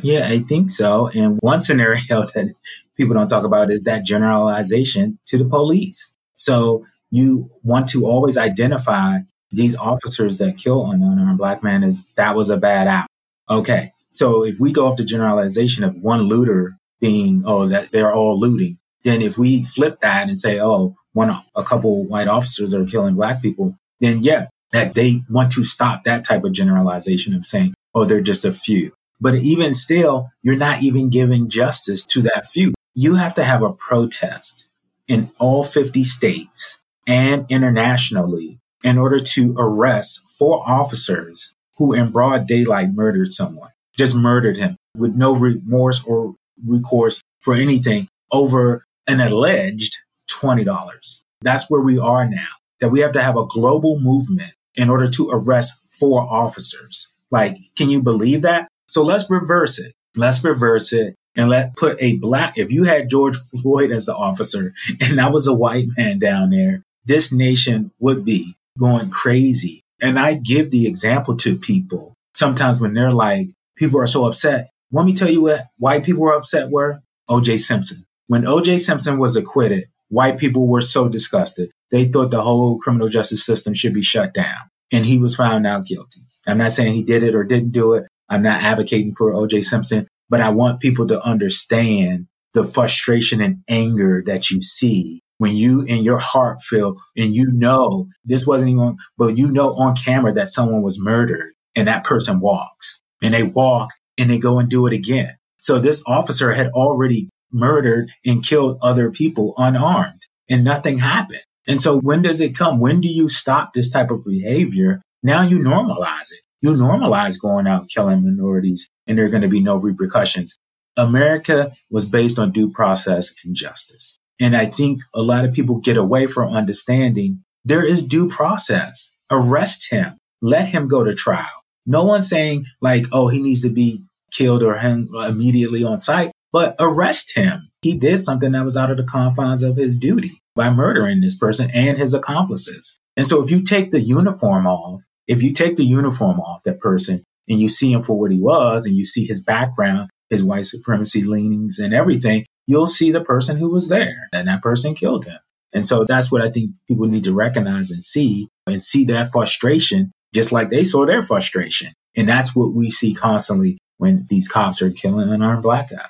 [0.02, 1.08] Yeah, I think so.
[1.08, 2.00] And one scenario
[2.34, 2.54] that
[2.96, 6.12] people don't talk about is that generalization to the police.
[6.36, 9.18] So you want to always identify
[9.50, 13.08] these officers that kill an unarmed black man as that was a bad act.
[13.48, 13.92] Okay.
[14.12, 18.38] So if we go off the generalization of one looter being, oh, that they're all
[18.38, 22.84] looting, then if we flip that and say, oh, one, a couple white officers are
[22.84, 27.44] killing black people, then yeah, that they want to stop that type of generalization of
[27.44, 28.92] saying, oh, they're just a few.
[29.20, 32.72] But even still, you're not even giving justice to that few.
[32.94, 34.66] You have to have a protest
[35.08, 42.46] in all 50 states and internationally in order to arrest four officers who in broad
[42.46, 49.20] daylight murdered someone, just murdered him with no remorse or recourse for anything over an
[49.20, 49.98] alleged
[50.30, 51.20] $20.
[51.42, 52.48] That's where we are now,
[52.80, 57.08] that we have to have a global movement in order to arrest four officers.
[57.30, 58.68] Like, can you believe that?
[58.86, 59.94] So let's reverse it.
[60.16, 64.14] Let's reverse it and let put a black, if you had George Floyd as the
[64.14, 69.82] officer and that was a white man down there, this nation would be going crazy.
[70.00, 74.70] And I give the example to people sometimes when they're like, people are so upset.
[74.92, 78.04] Let me tell you what white people were upset were OJ Simpson.
[78.30, 81.72] When OJ Simpson was acquitted, white people were so disgusted.
[81.90, 84.54] They thought the whole criminal justice system should be shut down.
[84.92, 86.20] And he was found out guilty.
[86.46, 88.04] I'm not saying he did it or didn't do it.
[88.28, 93.64] I'm not advocating for OJ Simpson, but I want people to understand the frustration and
[93.68, 98.70] anger that you see when you in your heart feel and you know this wasn't
[98.70, 103.34] even, but you know on camera that someone was murdered and that person walks and
[103.34, 105.34] they walk and they go and do it again.
[105.60, 111.42] So this officer had already murdered and killed other people unarmed and nothing happened.
[111.66, 112.80] And so when does it come?
[112.80, 115.02] When do you stop this type of behavior?
[115.22, 116.40] Now you normalize it.
[116.62, 120.58] You normalize going out killing minorities and there are going to be no repercussions.
[120.96, 124.18] America was based on due process and justice.
[124.40, 129.12] And I think a lot of people get away from understanding there is due process.
[129.30, 130.16] Arrest him.
[130.42, 131.46] Let him go to trial.
[131.86, 136.32] No one's saying like, oh, he needs to be killed or hung immediately on sight
[136.52, 137.68] but arrest him.
[137.82, 141.36] He did something that was out of the confines of his duty by murdering this
[141.36, 142.98] person and his accomplices.
[143.16, 146.80] And so if you take the uniform off, if you take the uniform off that
[146.80, 150.44] person and you see him for what he was and you see his background, his
[150.44, 154.94] white supremacy leanings and everything, you'll see the person who was there and that person
[154.94, 155.38] killed him.
[155.72, 159.30] And so that's what I think people need to recognize and see and see that
[159.30, 161.92] frustration just like they saw their frustration.
[162.16, 166.08] And that's what we see constantly when these cops are killing unarmed black guys.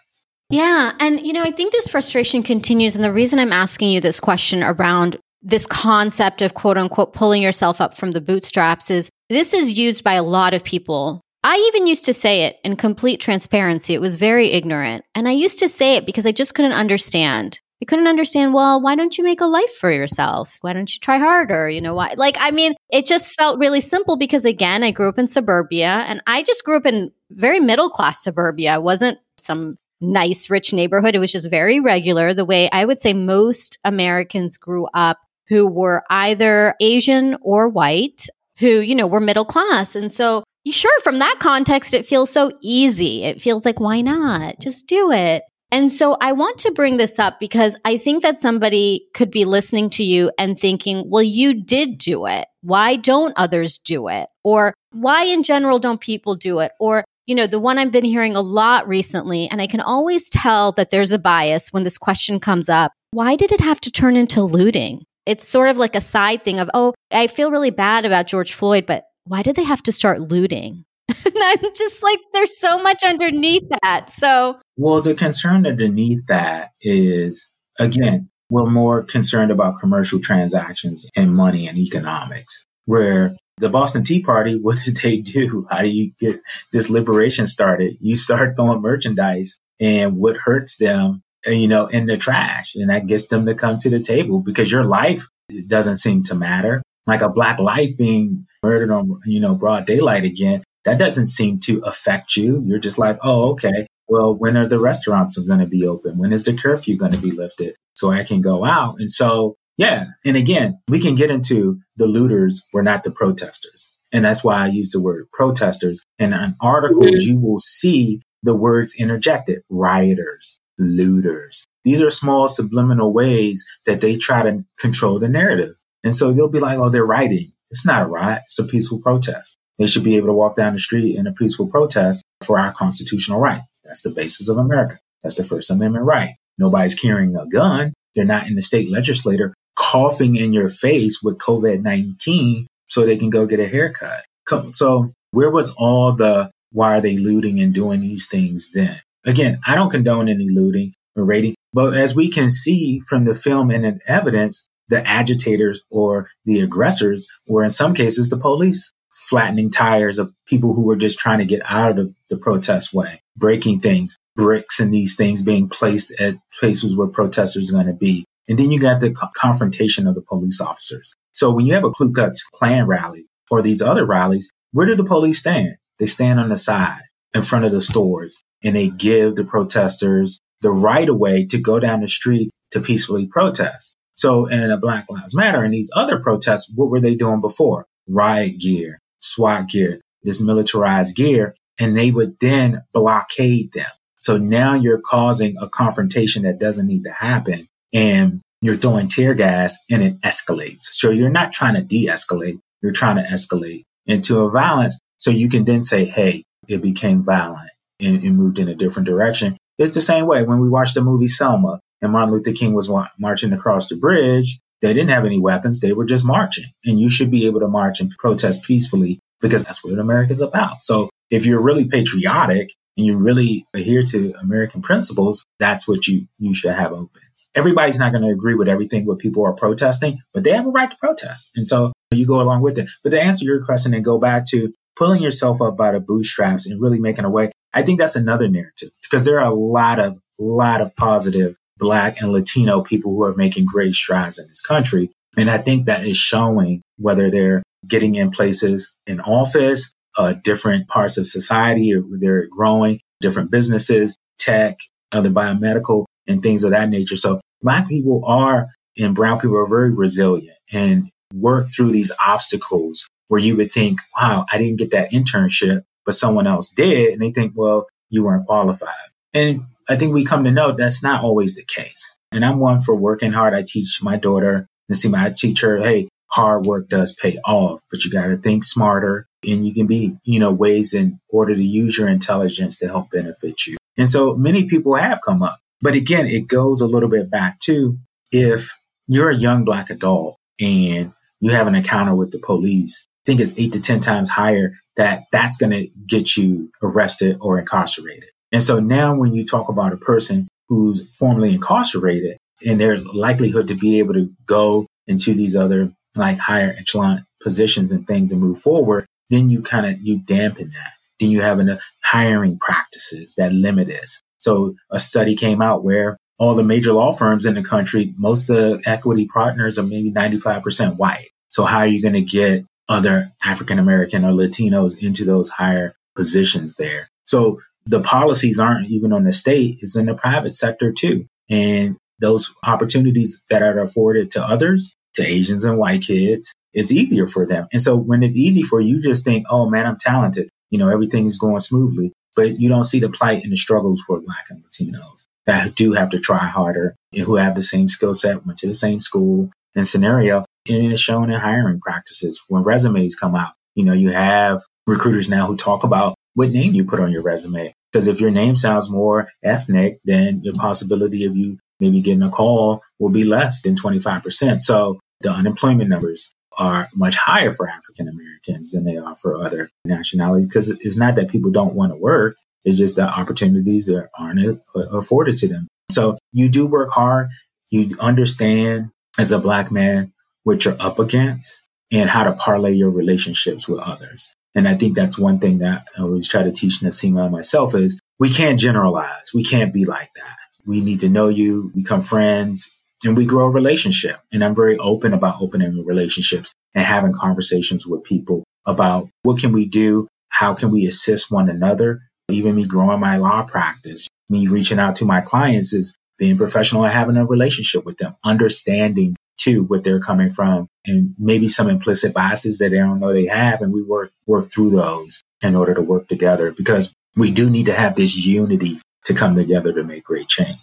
[0.51, 0.93] Yeah.
[0.99, 2.97] And, you know, I think this frustration continues.
[2.97, 7.43] And the reason I'm asking you this question around this concept of quote unquote pulling
[7.43, 11.23] yourself up from the bootstraps is this is used by a lot of people.
[11.43, 13.95] I even used to say it in complete transparency.
[13.95, 15.05] It was very ignorant.
[15.15, 17.61] And I used to say it because I just couldn't understand.
[17.81, 20.55] I couldn't understand, well, why don't you make a life for yourself?
[20.61, 21.71] Why don't you try harder?
[21.71, 22.13] You know, why?
[22.15, 26.05] Like, I mean, it just felt really simple because again, I grew up in suburbia
[26.07, 28.75] and I just grew up in very middle class suburbia.
[28.75, 31.15] I wasn't some nice, rich neighborhood.
[31.15, 35.67] It was just very regular, the way I would say most Americans grew up who
[35.67, 38.27] were either Asian or white,
[38.59, 39.97] who, you know, were middle class.
[39.97, 43.25] And so, sure, from that context, it feels so easy.
[43.25, 44.61] It feels like, why not?
[44.61, 45.43] Just do it.
[45.73, 49.45] And so I want to bring this up because I think that somebody could be
[49.45, 52.47] listening to you and thinking, well, you did do it.
[52.63, 54.29] Why don't others do it?
[54.43, 56.73] Or why in general don't people do it?
[56.81, 60.29] Or, you know, the one I've been hearing a lot recently, and I can always
[60.29, 62.91] tell that there's a bias when this question comes up.
[63.13, 65.05] Why did it have to turn into looting?
[65.27, 68.53] It's sort of like a side thing of, oh, I feel really bad about George
[68.53, 70.85] Floyd, but why did they have to start looting?
[71.09, 74.11] and I'm just like, there's so much underneath that.
[74.11, 81.33] So, well, the concern underneath that is, again, we're more concerned about commercial transactions and
[81.37, 85.67] money and economics, where the Boston Tea Party, what did they do?
[85.71, 86.41] How do you get
[86.73, 87.97] this liberation started?
[88.01, 92.75] You start throwing merchandise and what hurts them uh, you know, in the trash.
[92.75, 95.27] And that gets them to come to the table because your life
[95.67, 96.83] doesn't seem to matter.
[97.07, 101.59] Like a black life being murdered on, you know, broad daylight again, that doesn't seem
[101.61, 102.63] to affect you.
[102.67, 103.87] You're just like, oh, okay.
[104.07, 106.19] Well, when are the restaurants going to be open?
[106.19, 108.97] When is the curfew going to be lifted so I can go out?
[108.99, 110.09] And so, yeah.
[110.27, 113.91] And again, we can get into the looters were not the protesters.
[114.13, 116.05] And that's why I use the word protesters.
[116.19, 117.31] And in articles, mm-hmm.
[117.31, 121.65] you will see the words interjected rioters, looters.
[121.85, 125.77] These are small subliminal ways that they try to control the narrative.
[126.05, 127.53] And so they'll be like, oh, they're rioting.
[127.71, 128.43] It's not a riot.
[128.47, 129.57] It's a peaceful protest.
[129.79, 132.75] They should be able to walk down the street in a peaceful protest for our
[132.75, 133.63] constitutional right.
[133.85, 134.99] That's the basis of America.
[135.23, 136.35] That's the First Amendment right.
[136.59, 137.95] Nobody's carrying a gun.
[138.15, 143.17] They're not in the state legislature coughing in your face with COVID 19 so they
[143.17, 144.25] can go get a haircut.
[144.73, 149.01] So, where was all the why are they looting and doing these things then?
[149.25, 153.35] Again, I don't condone any looting or raiding, but as we can see from the
[153.35, 158.93] film and the evidence, the agitators or the aggressors were in some cases the police,
[159.11, 163.23] flattening tires of people who were just trying to get out of the protest way,
[163.37, 167.93] breaking things, bricks and these things being placed at places where protesters are going to
[167.93, 168.25] be.
[168.51, 171.15] And then you got the co- confrontation of the police officers.
[171.33, 174.97] So when you have a Ku Klux Klan rally or these other rallies, where do
[174.97, 175.77] the police stand?
[176.01, 180.41] They stand on the side in front of the stores and they give the protesters
[180.63, 183.95] the right of way to go down the street to peacefully protest.
[184.17, 187.87] So in a Black Lives Matter and these other protests, what were they doing before?
[188.09, 193.89] Riot gear, SWAT gear, this militarized gear, and they would then blockade them.
[194.19, 199.35] So now you're causing a confrontation that doesn't need to happen and you're throwing tear
[199.35, 200.85] gas and it escalates.
[200.93, 202.61] So you're not trying to de-escalate.
[202.83, 204.99] You're trying to escalate into a violence.
[205.19, 207.71] So you can then say, Hey, it became violent
[208.01, 209.57] and, and moved in a different direction.
[209.79, 212.89] It's the same way when we watched the movie Selma and Martin Luther King was
[212.89, 214.59] wa- marching across the bridge.
[214.83, 215.81] They didn't have any weapons.
[215.81, 216.67] They were just marching.
[216.85, 220.83] And you should be able to march and protest peacefully because that's what America's about.
[220.83, 226.27] So if you're really patriotic and you really adhere to American principles, that's what you,
[226.39, 227.23] you should have open.
[227.55, 230.71] Everybody's not going to agree with everything what people are protesting, but they have a
[230.71, 231.51] right to protest.
[231.57, 232.89] And so you go along with it.
[233.03, 236.67] But to answer your question and go back to pulling yourself up by the bootstraps
[236.67, 239.99] and really making a way, I think that's another narrative because there are a lot
[239.99, 244.61] of, lot of positive Black and Latino people who are making great strides in this
[244.61, 245.11] country.
[245.37, 250.89] And I think that is showing whether they're getting in places in office, uh, different
[250.89, 254.79] parts of society, or they're growing, different businesses, tech,
[255.13, 257.17] other biomedical, and things of that nature.
[257.17, 258.69] So Black people are
[258.99, 264.01] and brown people are very resilient and work through these obstacles where you would think,
[264.21, 267.13] wow, I didn't get that internship, but someone else did.
[267.13, 268.89] And they think, well, you weren't qualified.
[269.33, 272.17] And I think we come to know that's not always the case.
[272.33, 273.55] And I'm one for working hard.
[273.55, 278.05] I teach my daughter, Nasima, I teach her, hey, hard work does pay off, but
[278.05, 281.63] you got to think smarter and you can be, you know, ways in order to
[281.63, 283.77] use your intelligence to help benefit you.
[283.97, 285.59] And so many people have come up.
[285.83, 287.99] But again, it goes a little bit back to
[288.31, 288.75] if
[289.07, 293.41] you're a young black adult and you have an encounter with the police, I think
[293.41, 298.29] it's eight to 10 times higher that that's going to get you arrested or incarcerated.
[298.53, 303.69] And so now when you talk about a person who's formerly incarcerated and their likelihood
[303.69, 308.41] to be able to go into these other like higher echelon positions and things and
[308.41, 310.93] move forward, then you kind of, you dampen that.
[311.19, 314.21] Then you have enough hiring practices that limit this.
[314.41, 318.49] So a study came out where all the major law firms in the country, most
[318.49, 321.29] of the equity partners are maybe 95% white.
[321.51, 325.95] So how are you going to get other African American or Latinos into those higher
[326.17, 327.09] positions there.
[327.25, 331.27] So the policies aren't even on the state, it's in the private sector too.
[331.49, 337.27] And those opportunities that are afforded to others, to Asians and white kids, it's easier
[337.27, 337.67] for them.
[337.73, 340.49] And so when it's easy for you, just think, oh man, I'm talented.
[340.71, 342.13] You know, everything is going smoothly.
[342.37, 345.93] But you don't see the plight and the struggles for Black and Latinos that do
[345.93, 349.01] have to try harder and who have the same skill set, went to the same
[349.01, 352.43] school and scenario and it's shown in hiring practices.
[352.49, 356.75] When resumes come out, you know, you have recruiters now who talk about what name
[356.75, 357.75] you put on your resume.
[357.91, 362.31] Because if your name sounds more ethnic, then the possibility of you maybe getting a
[362.31, 364.61] call will be less than 25%.
[364.61, 369.71] So the unemployment numbers are much higher for African Americans than they are for other
[369.85, 370.47] nationalities.
[370.47, 374.61] Because it's not that people don't want to work, it's just that opportunities that aren't
[374.75, 375.67] afforded to them.
[375.91, 377.31] So you do work hard.
[377.71, 380.13] You understand as a black man
[380.45, 384.29] what you're up against and how to parlay your relationships with others.
[384.55, 387.75] And I think that's one thing that I always try to teach Nasima and myself
[387.75, 389.33] is we can't generalize.
[389.35, 390.37] We can't be like that.
[390.67, 392.71] We need to know you, become friends,
[393.05, 394.21] and we grow a relationship.
[394.33, 399.53] And I'm very open about opening relationships and having conversations with people about what can
[399.53, 400.07] we do?
[400.29, 402.01] How can we assist one another?
[402.31, 406.85] Even me growing my law practice, me reaching out to my clients is being professional
[406.85, 411.69] and having a relationship with them, understanding to what they're coming from and maybe some
[411.69, 413.63] implicit biases that they don't know they have.
[413.63, 417.67] And we work, work through those in order to work together because we do need
[417.67, 420.59] to have this unity to come together to make great change.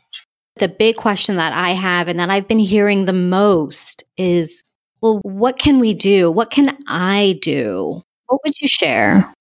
[0.58, 4.64] The big question that I have and that I've been hearing the most is,
[5.02, 6.32] well, what can we do?
[6.32, 8.02] What can I do?
[8.28, 9.32] What would you share?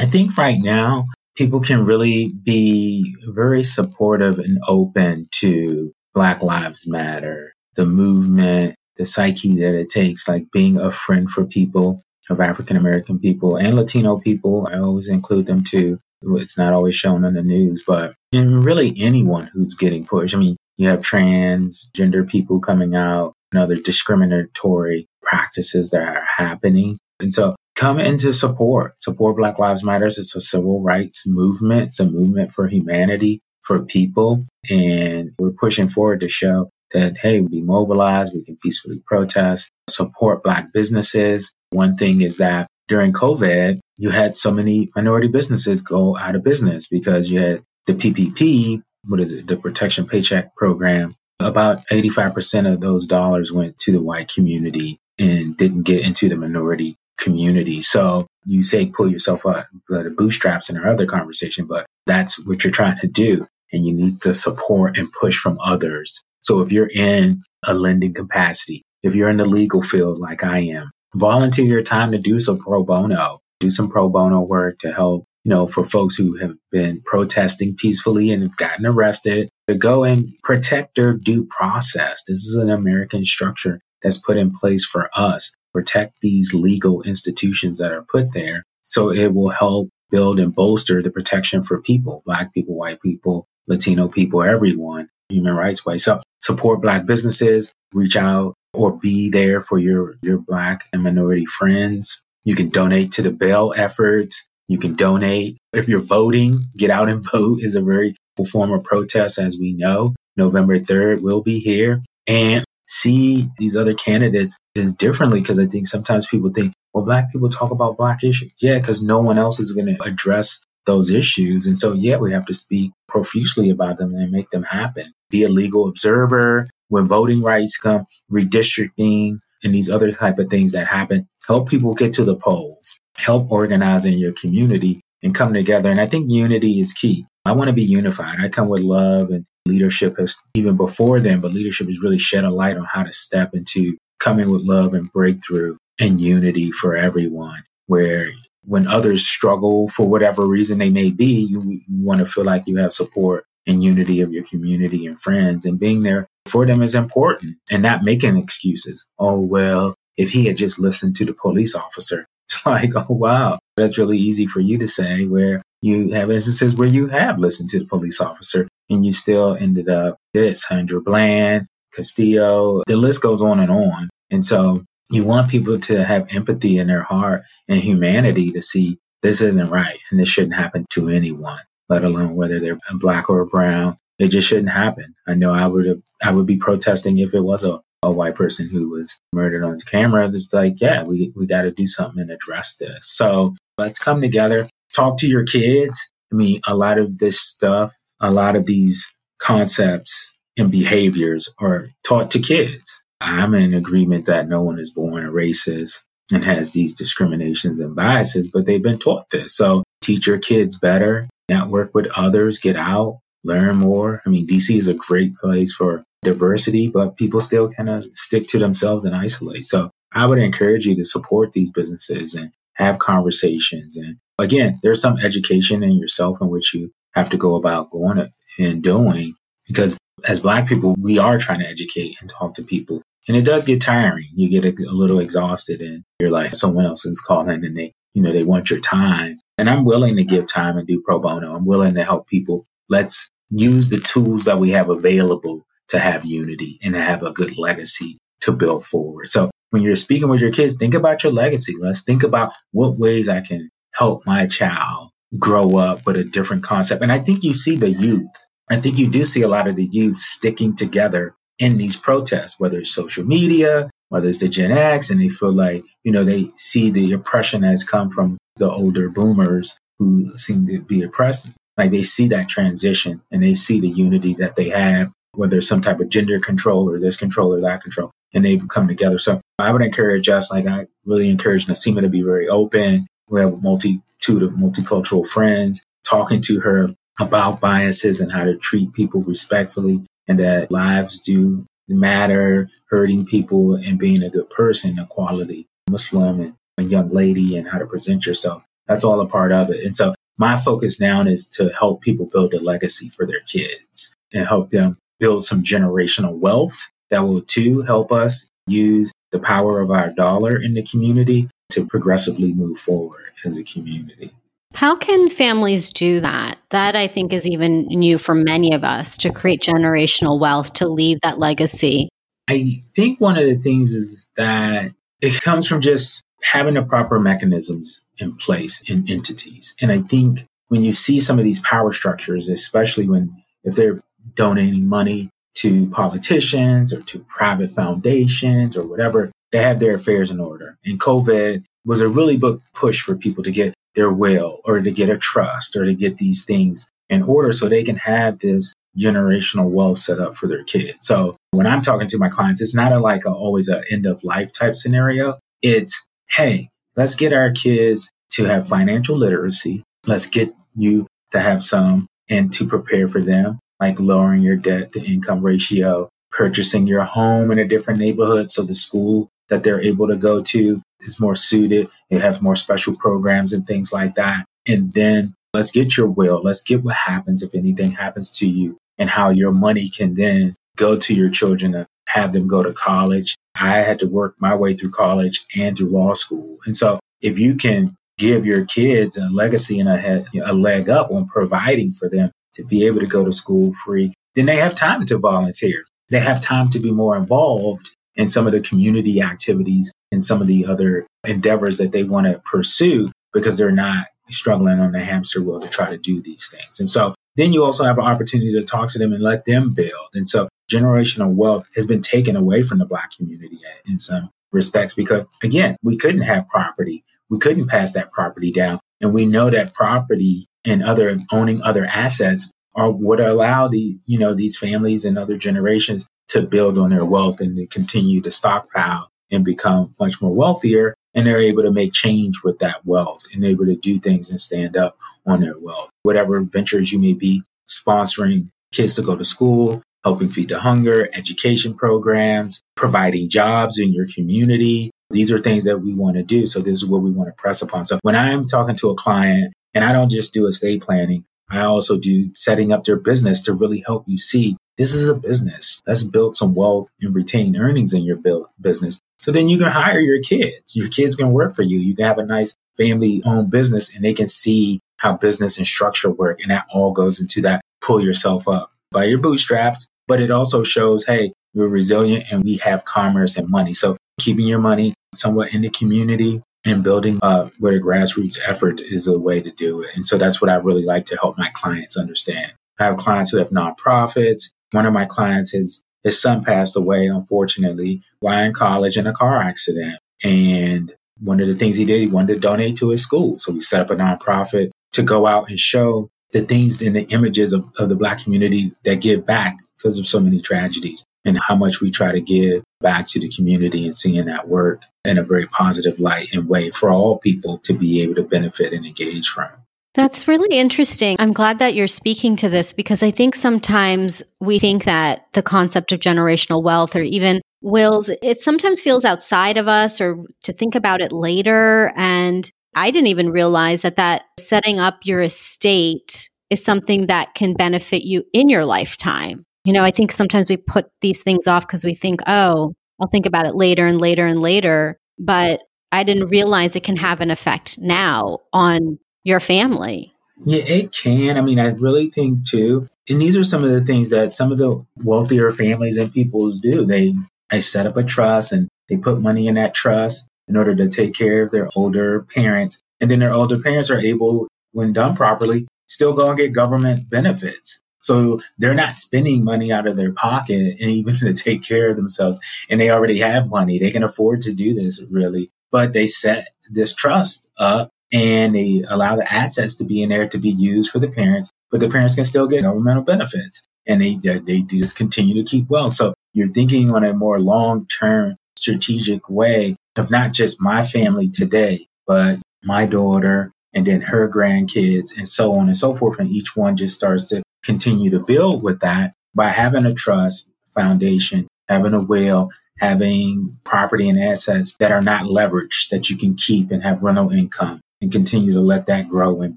[0.00, 1.04] I think right now,
[1.36, 9.06] people can really be very supportive and open to Black Lives Matter, the movement, the
[9.06, 13.74] psyche that it takes, like being a friend for people of African American people and
[13.74, 14.66] Latino people.
[14.70, 15.98] I always include them too.
[16.22, 20.34] It's not always shown on the news, but and really anyone who's getting pushed.
[20.34, 26.98] I mean, you have transgender people coming out and other discriminatory practices that are happening.
[27.20, 28.94] And so come into support.
[29.00, 30.18] Support Black Lives Matters.
[30.18, 31.86] It's a civil rights movement.
[31.86, 34.44] It's a movement for humanity, for people.
[34.70, 40.42] And we're pushing forward to show that, hey, we mobilize, we can peacefully protest, support
[40.42, 41.52] Black businesses.
[41.70, 46.44] One thing is that during COVID, you had so many minority businesses go out of
[46.44, 51.14] business because you had the PPP, what is it, the Protection Paycheck Program.
[51.40, 56.36] About 85% of those dollars went to the white community and didn't get into the
[56.36, 57.82] minority community.
[57.82, 62.38] So you say pull yourself up by the bootstraps in our other conversation, but that's
[62.46, 63.46] what you're trying to do.
[63.72, 68.12] And you need the support and push from others so if you're in a lending
[68.12, 72.38] capacity, if you're in the legal field like I am, volunteer your time to do
[72.38, 76.36] some pro bono, do some pro bono work to help, you know, for folks who
[76.36, 82.22] have been protesting peacefully and have gotten arrested to go and protect their due process.
[82.26, 85.52] This is an American structure that's put in place for us.
[85.72, 88.62] Protect these legal institutions that are put there.
[88.84, 93.46] So it will help build and bolster the protection for people, Black people, white people,
[93.66, 95.98] Latino people, everyone human rights way.
[95.98, 101.46] So support black businesses, reach out or be there for your, your black and minority
[101.46, 102.22] friends.
[102.44, 104.46] You can donate to the bail efforts.
[104.68, 105.58] You can donate.
[105.72, 108.16] If you're voting, get out and vote is a very
[108.50, 110.14] form of protest, as we know.
[110.36, 115.86] November 3rd will be here and see these other candidates is differently because I think
[115.86, 118.52] sometimes people think, well, black people talk about black issues.
[118.58, 121.66] Yeah, because no one else is going to address those issues.
[121.66, 125.12] And so, yeah, we have to speak profusely about them and make them happen.
[125.30, 130.72] Be a legal observer when voting rights come, redistricting, and these other type of things
[130.72, 131.26] that happen.
[131.46, 132.98] Help people get to the polls.
[133.16, 135.88] Help organize in your community and come together.
[135.88, 137.26] And I think unity is key.
[137.44, 138.40] I want to be unified.
[138.40, 142.44] I come with love and leadership has even before then, but leadership has really shed
[142.44, 146.96] a light on how to step into coming with love and breakthrough and unity for
[146.96, 148.32] everyone, where
[148.64, 152.66] when others struggle for whatever reason they may be, you, you want to feel like
[152.66, 156.82] you have support and unity of your community and friends and being there for them
[156.82, 159.04] is important and not making excuses.
[159.18, 163.58] Oh, well, if he had just listened to the police officer, it's like, oh, wow,
[163.76, 167.68] that's really easy for you to say where you have instances where you have listened
[167.68, 173.20] to the police officer and you still ended up this Sandra Bland, Castillo, the list
[173.20, 174.08] goes on and on.
[174.30, 178.98] And so you want people to have empathy in their heart and humanity to see
[179.22, 183.44] this isn't right and this shouldn't happen to anyone, let alone whether they're black or
[183.44, 183.96] brown.
[184.18, 185.14] It just shouldn't happen.
[185.26, 188.34] I know I would have, I would be protesting if it was a, a white
[188.34, 190.28] person who was murdered on camera.
[190.28, 193.06] It's like, yeah, we, we got to do something and address this.
[193.10, 196.10] So let's come together, talk to your kids.
[196.32, 199.06] I mean, a lot of this stuff, a lot of these
[199.38, 203.02] concepts and behaviors are taught to kids.
[203.20, 207.94] I'm in agreement that no one is born a racist and has these discriminations and
[207.94, 209.56] biases, but they've been taught this.
[209.56, 214.22] So teach your kids better, network with others, get out, learn more.
[214.26, 218.48] I mean, DC is a great place for diversity, but people still kind of stick
[218.48, 219.64] to themselves and isolate.
[219.64, 223.96] So I would encourage you to support these businesses and have conversations.
[223.96, 228.30] And again, there's some education in yourself in which you have to go about going
[228.58, 229.34] and doing
[229.66, 233.44] because as black people, we are trying to educate and talk to people and it
[233.44, 234.28] does get tiring.
[234.34, 238.22] You get a, little exhausted and you're like, someone else is calling and they, you
[238.22, 239.40] know, they want your time.
[239.56, 241.54] And I'm willing to give time and do pro bono.
[241.54, 242.66] I'm willing to help people.
[242.88, 247.32] Let's use the tools that we have available to have unity and to have a
[247.32, 249.28] good legacy to build forward.
[249.28, 251.74] So when you're speaking with your kids, think about your legacy.
[251.78, 256.62] Let's think about what ways I can help my child grow up with a different
[256.62, 257.02] concept.
[257.02, 258.26] And I think you see the youth.
[258.70, 262.58] I think you do see a lot of the youth sticking together in these protests,
[262.58, 266.24] whether it's social media, whether it's the Gen X, and they feel like, you know,
[266.24, 271.48] they see the oppression has come from the older boomers who seem to be oppressed.
[271.76, 275.68] Like they see that transition and they see the unity that they have, whether it's
[275.68, 279.18] some type of gender control or this control or that control, and they've come together.
[279.18, 283.06] So I would encourage us, like I really encourage Nasima to be very open.
[283.28, 288.56] We have a multitude of multicultural friends talking to her about biases and how to
[288.56, 294.98] treat people respectfully and that lives do matter, hurting people and being a good person,
[294.98, 298.62] a quality Muslim and a young lady and how to present yourself.
[298.86, 299.84] That's all a part of it.
[299.84, 304.14] And so my focus now is to help people build a legacy for their kids
[304.32, 309.80] and help them build some generational wealth that will too help us use the power
[309.80, 314.32] of our dollar in the community to progressively move forward as a community.
[314.74, 316.58] How can families do that?
[316.70, 320.88] That I think is even new for many of us to create generational wealth, to
[320.88, 322.08] leave that legacy.
[322.48, 327.20] I think one of the things is that it comes from just having the proper
[327.20, 329.74] mechanisms in place in entities.
[329.80, 333.34] And I think when you see some of these power structures, especially when
[333.64, 334.02] if they're
[334.34, 340.40] donating money to politicians or to private foundations or whatever, they have their affairs in
[340.40, 340.76] order.
[340.84, 344.90] And COVID was a really big push for people to get their will or to
[344.90, 348.74] get a trust or to get these things in order so they can have this
[348.98, 351.06] generational wealth set up for their kids.
[351.06, 354.06] So when I'm talking to my clients, it's not a, like a, always an end
[354.06, 355.38] of life type scenario.
[355.62, 359.82] It's, hey, let's get our kids to have financial literacy.
[360.06, 364.92] Let's get you to have some and to prepare for them, like lowering your debt
[364.92, 369.80] to income ratio, purchasing your home in a different neighborhood so the school that they're
[369.80, 371.88] able to go to is more suited.
[372.10, 374.46] It has more special programs and things like that.
[374.66, 376.42] And then let's get your will.
[376.42, 380.54] Let's get what happens if anything happens to you and how your money can then
[380.76, 383.36] go to your children have them go to college.
[383.56, 386.58] I had to work my way through college and through law school.
[386.64, 391.10] And so if you can give your kids a legacy and a, a leg up
[391.10, 394.76] on providing for them to be able to go to school free, then they have
[394.76, 395.84] time to volunteer.
[396.10, 400.40] They have time to be more involved in some of the community activities and some
[400.40, 405.00] of the other endeavors that they want to pursue because they're not struggling on the
[405.00, 406.78] hamster wheel to try to do these things.
[406.78, 409.70] And so then you also have an opportunity to talk to them and let them
[409.70, 410.08] build.
[410.14, 414.94] And so generational wealth has been taken away from the Black community in some respects
[414.94, 417.04] because, again, we couldn't have property.
[417.30, 418.80] We couldn't pass that property down.
[419.00, 424.18] And we know that property and other owning other assets are what allow the, you
[424.18, 428.30] know, these families and other generations to build on their wealth and to continue to
[428.30, 430.94] stockpile and become much more wealthier.
[431.14, 434.40] And they're able to make change with that wealth and able to do things and
[434.40, 435.90] stand up on their wealth.
[436.02, 441.08] Whatever ventures you may be sponsoring kids to go to school, helping feed the hunger,
[441.14, 444.90] education programs, providing jobs in your community.
[445.10, 446.46] These are things that we want to do.
[446.46, 447.84] So this is what we want to press upon.
[447.84, 451.60] So when I'm talking to a client and I don't just do estate planning, I
[451.60, 455.82] also do setting up their business to really help you see this is a business.
[455.86, 458.18] Let's build some wealth and retain earnings in your
[458.60, 459.00] business.
[459.20, 460.74] So then you can hire your kids.
[460.74, 461.78] Your kids can work for you.
[461.78, 465.66] You can have a nice family owned business and they can see how business and
[465.66, 466.40] structure work.
[466.40, 469.86] And that all goes into that pull yourself up by your bootstraps.
[470.06, 473.74] But it also shows, hey, we're resilient and we have commerce and money.
[473.74, 478.80] So keeping your money somewhat in the community and building uh, with a grassroots effort
[478.80, 479.90] is a way to do it.
[479.94, 482.52] And so that's what I really like to help my clients understand.
[482.78, 484.50] I have clients who have nonprofits.
[484.74, 489.12] One of my clients, his, his son passed away, unfortunately, while in college in a
[489.12, 490.00] car accident.
[490.24, 493.38] And one of the things he did, he wanted to donate to his school.
[493.38, 497.04] So we set up a nonprofit to go out and show the things in the
[497.10, 501.38] images of, of the Black community that give back because of so many tragedies and
[501.38, 505.18] how much we try to give back to the community and seeing that work in
[505.18, 508.84] a very positive light and way for all people to be able to benefit and
[508.84, 509.50] engage from.
[509.94, 511.14] That's really interesting.
[511.20, 515.42] I'm glad that you're speaking to this because I think sometimes we think that the
[515.42, 520.52] concept of generational wealth or even wills, it sometimes feels outside of us or to
[520.52, 521.92] think about it later.
[521.94, 527.54] And I didn't even realize that that setting up your estate is something that can
[527.54, 529.44] benefit you in your lifetime.
[529.64, 533.08] You know, I think sometimes we put these things off because we think, oh, I'll
[533.08, 534.98] think about it later and later and later.
[535.20, 540.12] But I didn't realize it can have an effect now on your family.
[540.44, 541.36] Yeah, it can.
[541.36, 542.88] I mean, I really think too.
[543.08, 546.52] And these are some of the things that some of the wealthier families and people
[546.52, 546.84] do.
[546.84, 547.14] They
[547.50, 550.88] they set up a trust and they put money in that trust in order to
[550.88, 552.80] take care of their older parents.
[553.00, 557.08] And then their older parents are able, when done properly, still go and get government
[557.08, 557.80] benefits.
[558.00, 561.96] So they're not spending money out of their pocket and even to take care of
[561.96, 562.40] themselves.
[562.68, 563.78] And they already have money.
[563.78, 565.50] They can afford to do this really.
[565.70, 570.28] But they set this trust up and they allow the assets to be in there
[570.28, 573.66] to be used for the parents, but the parents can still get governmental benefits.
[573.86, 575.90] And they, they just continue to keep well.
[575.90, 581.28] So you're thinking on a more long term strategic way of not just my family
[581.28, 586.18] today, but my daughter and then her grandkids and so on and so forth.
[586.20, 590.48] And each one just starts to continue to build with that by having a trust
[590.72, 596.36] foundation, having a will, having property and assets that are not leveraged that you can
[596.36, 599.56] keep and have rental income and continue to let that grow and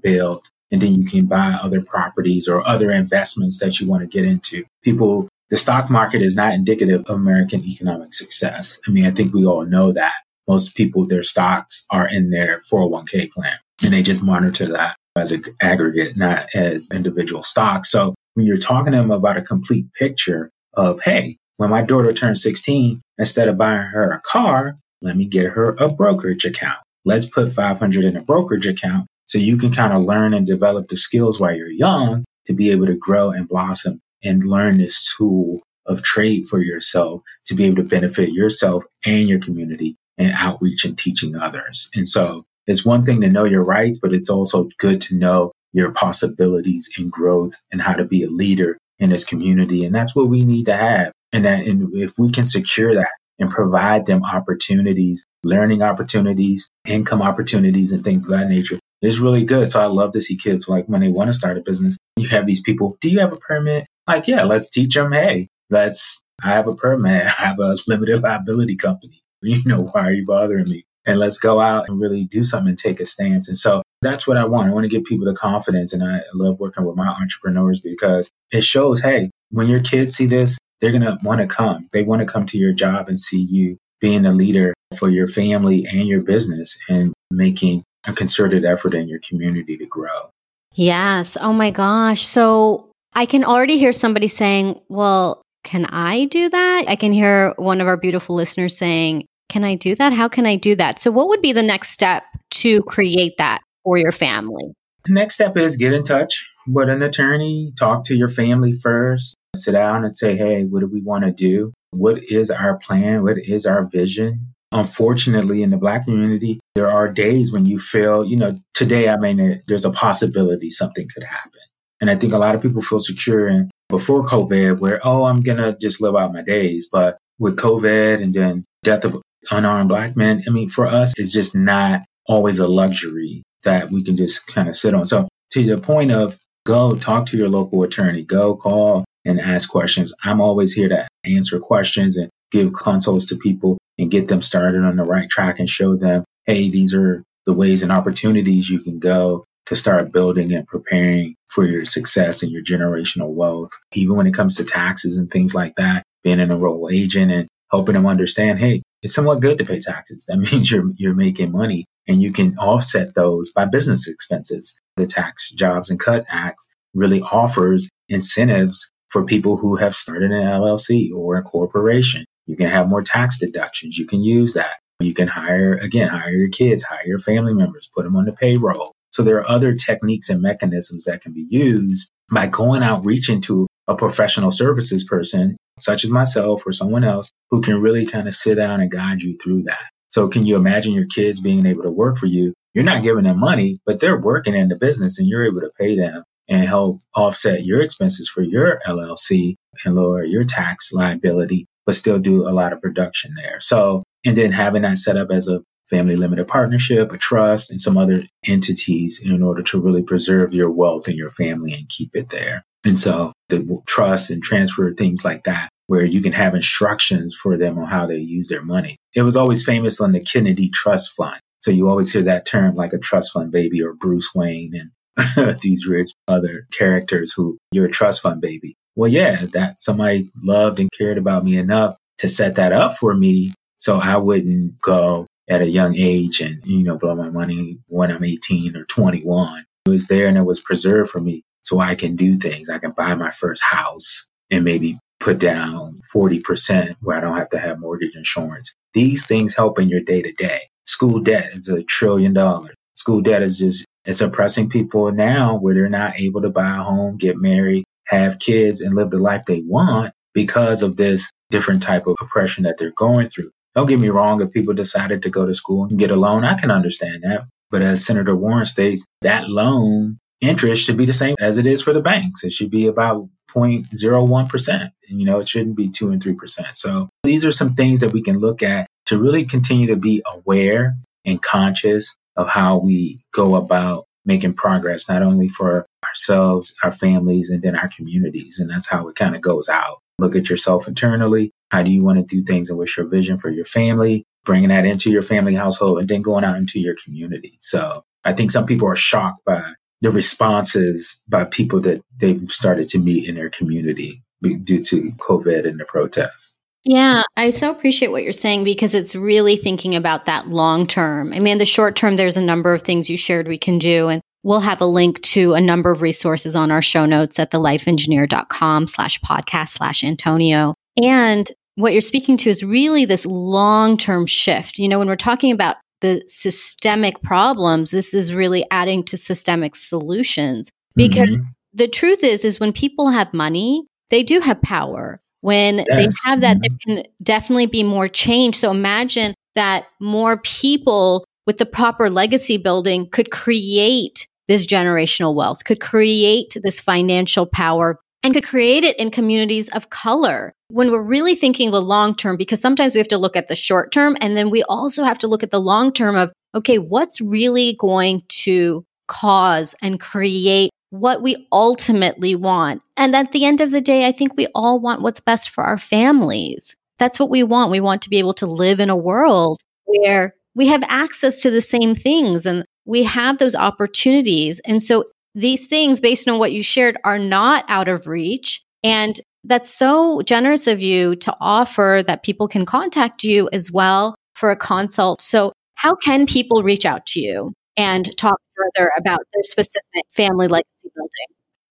[0.00, 0.48] build.
[0.70, 4.24] And then you can buy other properties or other investments that you want to get
[4.24, 4.64] into.
[4.82, 8.80] People, the stock market is not indicative of American economic success.
[8.86, 10.14] I mean, I think we all know that.
[10.46, 15.30] Most people, their stocks are in their 401k plan and they just monitor that as
[15.30, 17.90] an aggregate, not as individual stocks.
[17.90, 22.14] So when you're talking to them about a complete picture of, hey, when my daughter
[22.14, 26.78] turns 16, instead of buying her a car, let me get her a brokerage account.
[27.08, 30.88] Let's put 500 in a brokerage account so you can kind of learn and develop
[30.88, 35.16] the skills while you're young to be able to grow and blossom and learn this
[35.16, 40.34] tool of trade for yourself to be able to benefit yourself and your community and
[40.36, 41.88] outreach and teaching others.
[41.94, 45.52] And so it's one thing to know your rights, but it's also good to know
[45.72, 49.82] your possibilities and growth and how to be a leader in this community.
[49.82, 51.10] And that's what we need to have.
[51.32, 57.22] And that, and if we can secure that and provide them opportunities, learning opportunities, income
[57.22, 59.70] opportunities, and things of that nature, it's really good.
[59.70, 62.28] So I love to see kids like when they want to start a business, you
[62.28, 63.86] have these people, do you have a permit?
[64.06, 67.24] Like, yeah, let's teach them, hey, let's, I have a permit.
[67.38, 69.22] I have a limited liability company.
[69.40, 70.84] You know, why are you bothering me?
[71.08, 73.48] and let's go out and really do something and take a stance.
[73.48, 74.68] And so that's what I want.
[74.68, 75.94] I want to give people the confidence.
[75.94, 80.26] And I love working with my entrepreneurs because it shows, hey, when your kids see
[80.26, 81.88] this, they're going to want to come.
[81.92, 85.26] They want to come to your job and see you being a leader for your
[85.26, 90.30] family and your business and making a concerted effort in your community to grow.
[90.74, 91.36] Yes.
[91.40, 92.22] Oh my gosh.
[92.22, 96.84] So I can already hear somebody saying, well, can I do that?
[96.86, 100.12] I can hear one of our beautiful listeners saying, can I do that?
[100.12, 100.98] How can I do that?
[100.98, 104.72] So, what would be the next step to create that for your family?
[105.04, 109.34] The next step is get in touch with an attorney, talk to your family first,
[109.56, 111.72] sit down and say, hey, what do we want to do?
[111.90, 113.22] What is our plan?
[113.22, 114.54] What is our vision?
[114.72, 119.16] Unfortunately, in the Black community, there are days when you feel, you know, today, I
[119.16, 121.52] mean, there's a possibility something could happen.
[122.00, 125.40] And I think a lot of people feel secure in before COVID, where, oh, I'm
[125.40, 126.86] going to just live out my days.
[126.90, 129.20] But with COVID and then death of
[129.50, 130.42] unarmed black men.
[130.46, 134.68] I mean, for us, it's just not always a luxury that we can just kind
[134.68, 135.04] of sit on.
[135.04, 139.68] So to the point of go talk to your local attorney, go call and ask
[139.68, 140.12] questions.
[140.24, 144.82] I'm always here to answer questions and give consults to people and get them started
[144.82, 148.78] on the right track and show them, hey, these are the ways and opportunities you
[148.80, 153.70] can go to start building and preparing for your success and your generational wealth.
[153.94, 157.48] Even when it comes to taxes and things like that, being an enroll agent and
[157.70, 160.24] helping them understand, hey, it's somewhat good to pay taxes.
[160.26, 164.74] That means you're you're making money and you can offset those by business expenses.
[164.96, 166.60] The Tax Jobs and Cut Act
[166.94, 172.24] really offers incentives for people who have started an LLC or a corporation.
[172.46, 173.98] You can have more tax deductions.
[173.98, 174.78] You can use that.
[175.00, 178.32] You can hire, again, hire your kids, hire your family members, put them on the
[178.32, 178.92] payroll.
[179.10, 183.40] So there are other techniques and mechanisms that can be used by going out reaching
[183.42, 188.28] to a professional services person, such as myself or someone else, who can really kind
[188.28, 189.90] of sit down and guide you through that.
[190.10, 192.52] So can you imagine your kids being able to work for you?
[192.74, 195.70] You're not giving them money, but they're working in the business and you're able to
[195.78, 201.66] pay them and help offset your expenses for your LLC and lower your tax liability,
[201.86, 203.60] but still do a lot of production there.
[203.60, 207.80] So, and then having that set up as a family limited partnership, a trust, and
[207.80, 212.14] some other entities in order to really preserve your wealth and your family and keep
[212.14, 212.62] it there.
[212.84, 217.56] And so the trust and transfer things like that, where you can have instructions for
[217.56, 218.96] them on how they use their money.
[219.14, 221.40] It was always famous on the Kennedy Trust Fund.
[221.60, 224.90] So you always hear that term like a trust fund baby or Bruce Wayne and
[225.62, 228.76] these rich other characters who you're a trust fund baby.
[228.96, 233.14] Well, yeah, that somebody loved and cared about me enough to set that up for
[233.14, 237.78] me so I wouldn't go at a young age and, you know, blow my money
[237.86, 239.64] when I'm 18 or 21.
[239.86, 242.68] It was there and it was preserved for me so I can do things.
[242.68, 247.50] I can buy my first house and maybe put down 40% where I don't have
[247.50, 248.74] to have mortgage insurance.
[248.94, 250.62] These things help in your day to day.
[250.86, 252.74] School debt is a trillion dollars.
[252.94, 256.82] School debt is just, it's oppressing people now where they're not able to buy a
[256.82, 261.82] home, get married, have kids, and live the life they want because of this different
[261.82, 263.50] type of oppression that they're going through.
[263.74, 266.42] Don't get me wrong, if people decided to go to school and get a loan,
[266.42, 267.44] I can understand that.
[267.70, 271.82] But as Senator Warren states, that loan interest should be the same as it is
[271.82, 272.42] for the banks.
[272.42, 274.90] It should be about 0.01%.
[275.08, 276.74] You know, it shouldn't be 2 and 3%.
[276.74, 280.22] So these are some things that we can look at to really continue to be
[280.32, 280.96] aware
[281.26, 287.50] and conscious of how we go about making progress, not only for ourselves, our families,
[287.50, 288.58] and then our communities.
[288.58, 289.98] And that's how it kind of goes out.
[290.18, 291.50] Look at yourself internally.
[291.70, 292.70] How do you want to do things?
[292.70, 294.24] And what's your vision for your family?
[294.44, 297.58] Bringing that into your family household and then going out into your community.
[297.60, 299.62] So I think some people are shocked by
[300.00, 305.66] the responses by people that they've started to meet in their community due to COVID
[305.66, 306.54] and the protests.
[306.84, 311.32] Yeah, I so appreciate what you're saying because it's really thinking about that long term.
[311.32, 314.08] I mean, the short term, there's a number of things you shared we can do.
[314.08, 317.50] And We'll have a link to a number of resources on our show notes at
[317.50, 320.74] thelifeengineer.com slash podcast slash Antonio.
[321.02, 324.78] And what you're speaking to is really this long term shift.
[324.78, 329.74] You know, when we're talking about the systemic problems, this is really adding to systemic
[329.74, 331.44] solutions because mm-hmm.
[331.74, 335.20] the truth is, is when people have money, they do have power.
[335.40, 335.86] When yes.
[335.88, 336.94] they have that, mm-hmm.
[336.94, 338.56] there can definitely be more change.
[338.56, 345.64] So imagine that more people with the proper legacy building could create this generational wealth,
[345.64, 350.52] could create this financial power and could create it in communities of color.
[350.70, 353.56] When we're really thinking the long term, because sometimes we have to look at the
[353.56, 356.78] short term and then we also have to look at the long term of, okay,
[356.78, 362.82] what's really going to cause and create what we ultimately want.
[362.96, 365.64] And at the end of the day, I think we all want what's best for
[365.64, 366.76] our families.
[366.98, 367.70] That's what we want.
[367.70, 371.50] We want to be able to live in a world where we have access to
[371.50, 374.60] the same things and we have those opportunities.
[374.64, 378.62] And so these things, based on what you shared, are not out of reach.
[378.82, 384.16] And that's so generous of you to offer that people can contact you as well
[384.34, 385.20] for a consult.
[385.20, 390.48] So, how can people reach out to you and talk further about their specific family
[390.48, 391.10] legacy building?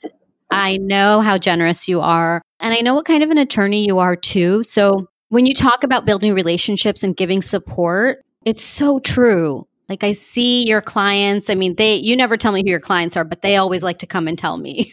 [0.52, 2.42] I know how generous you are.
[2.64, 4.64] And I know what kind of an attorney you are too.
[4.64, 9.68] So when you talk about building relationships and giving support, it's so true.
[9.90, 11.50] Like I see your clients.
[11.50, 14.00] I mean, they you never tell me who your clients are, but they always like
[14.00, 14.90] to come and tell me.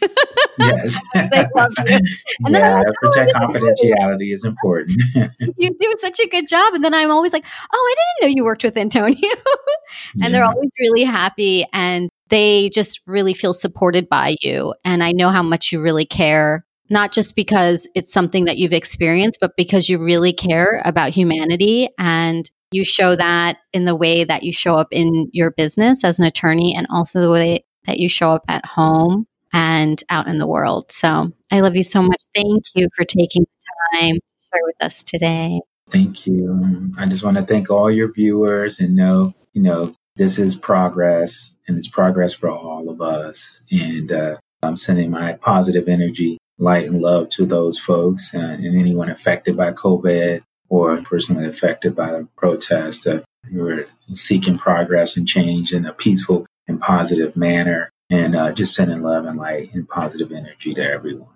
[0.59, 0.99] yes.
[1.13, 1.99] they love you.
[2.45, 5.01] And yeah, like, oh, protect confidentiality is important.
[5.57, 6.73] you do such a good job.
[6.73, 9.15] And then I'm always like, oh, I didn't know you worked with Antonio.
[9.15, 10.29] and yeah.
[10.29, 14.73] they're always really happy and they just really feel supported by you.
[14.83, 18.73] And I know how much you really care not just because it's something that you've
[18.73, 24.23] experienced, but because you really care about humanity and you show that in the way
[24.23, 27.97] that you show up in your business as an attorney and also the way that
[27.97, 30.91] you show up at home and out in the world.
[30.91, 32.21] So I love you so much.
[32.35, 35.59] Thank you for taking the time to share with us today.
[35.89, 36.93] Thank you.
[36.97, 41.53] I just want to thank all your viewers and know, you know, this is progress
[41.67, 43.61] and it's progress for all of us.
[43.71, 48.79] And uh, I'm sending my positive energy, light, and love to those folks uh, and
[48.79, 53.05] anyone affected by COVID or personally affected by the protest.
[53.05, 53.19] Uh,
[53.51, 58.75] we were seeking progress and change in a peaceful and positive manner, and uh, just
[58.75, 61.27] sending love and light and positive energy to everyone.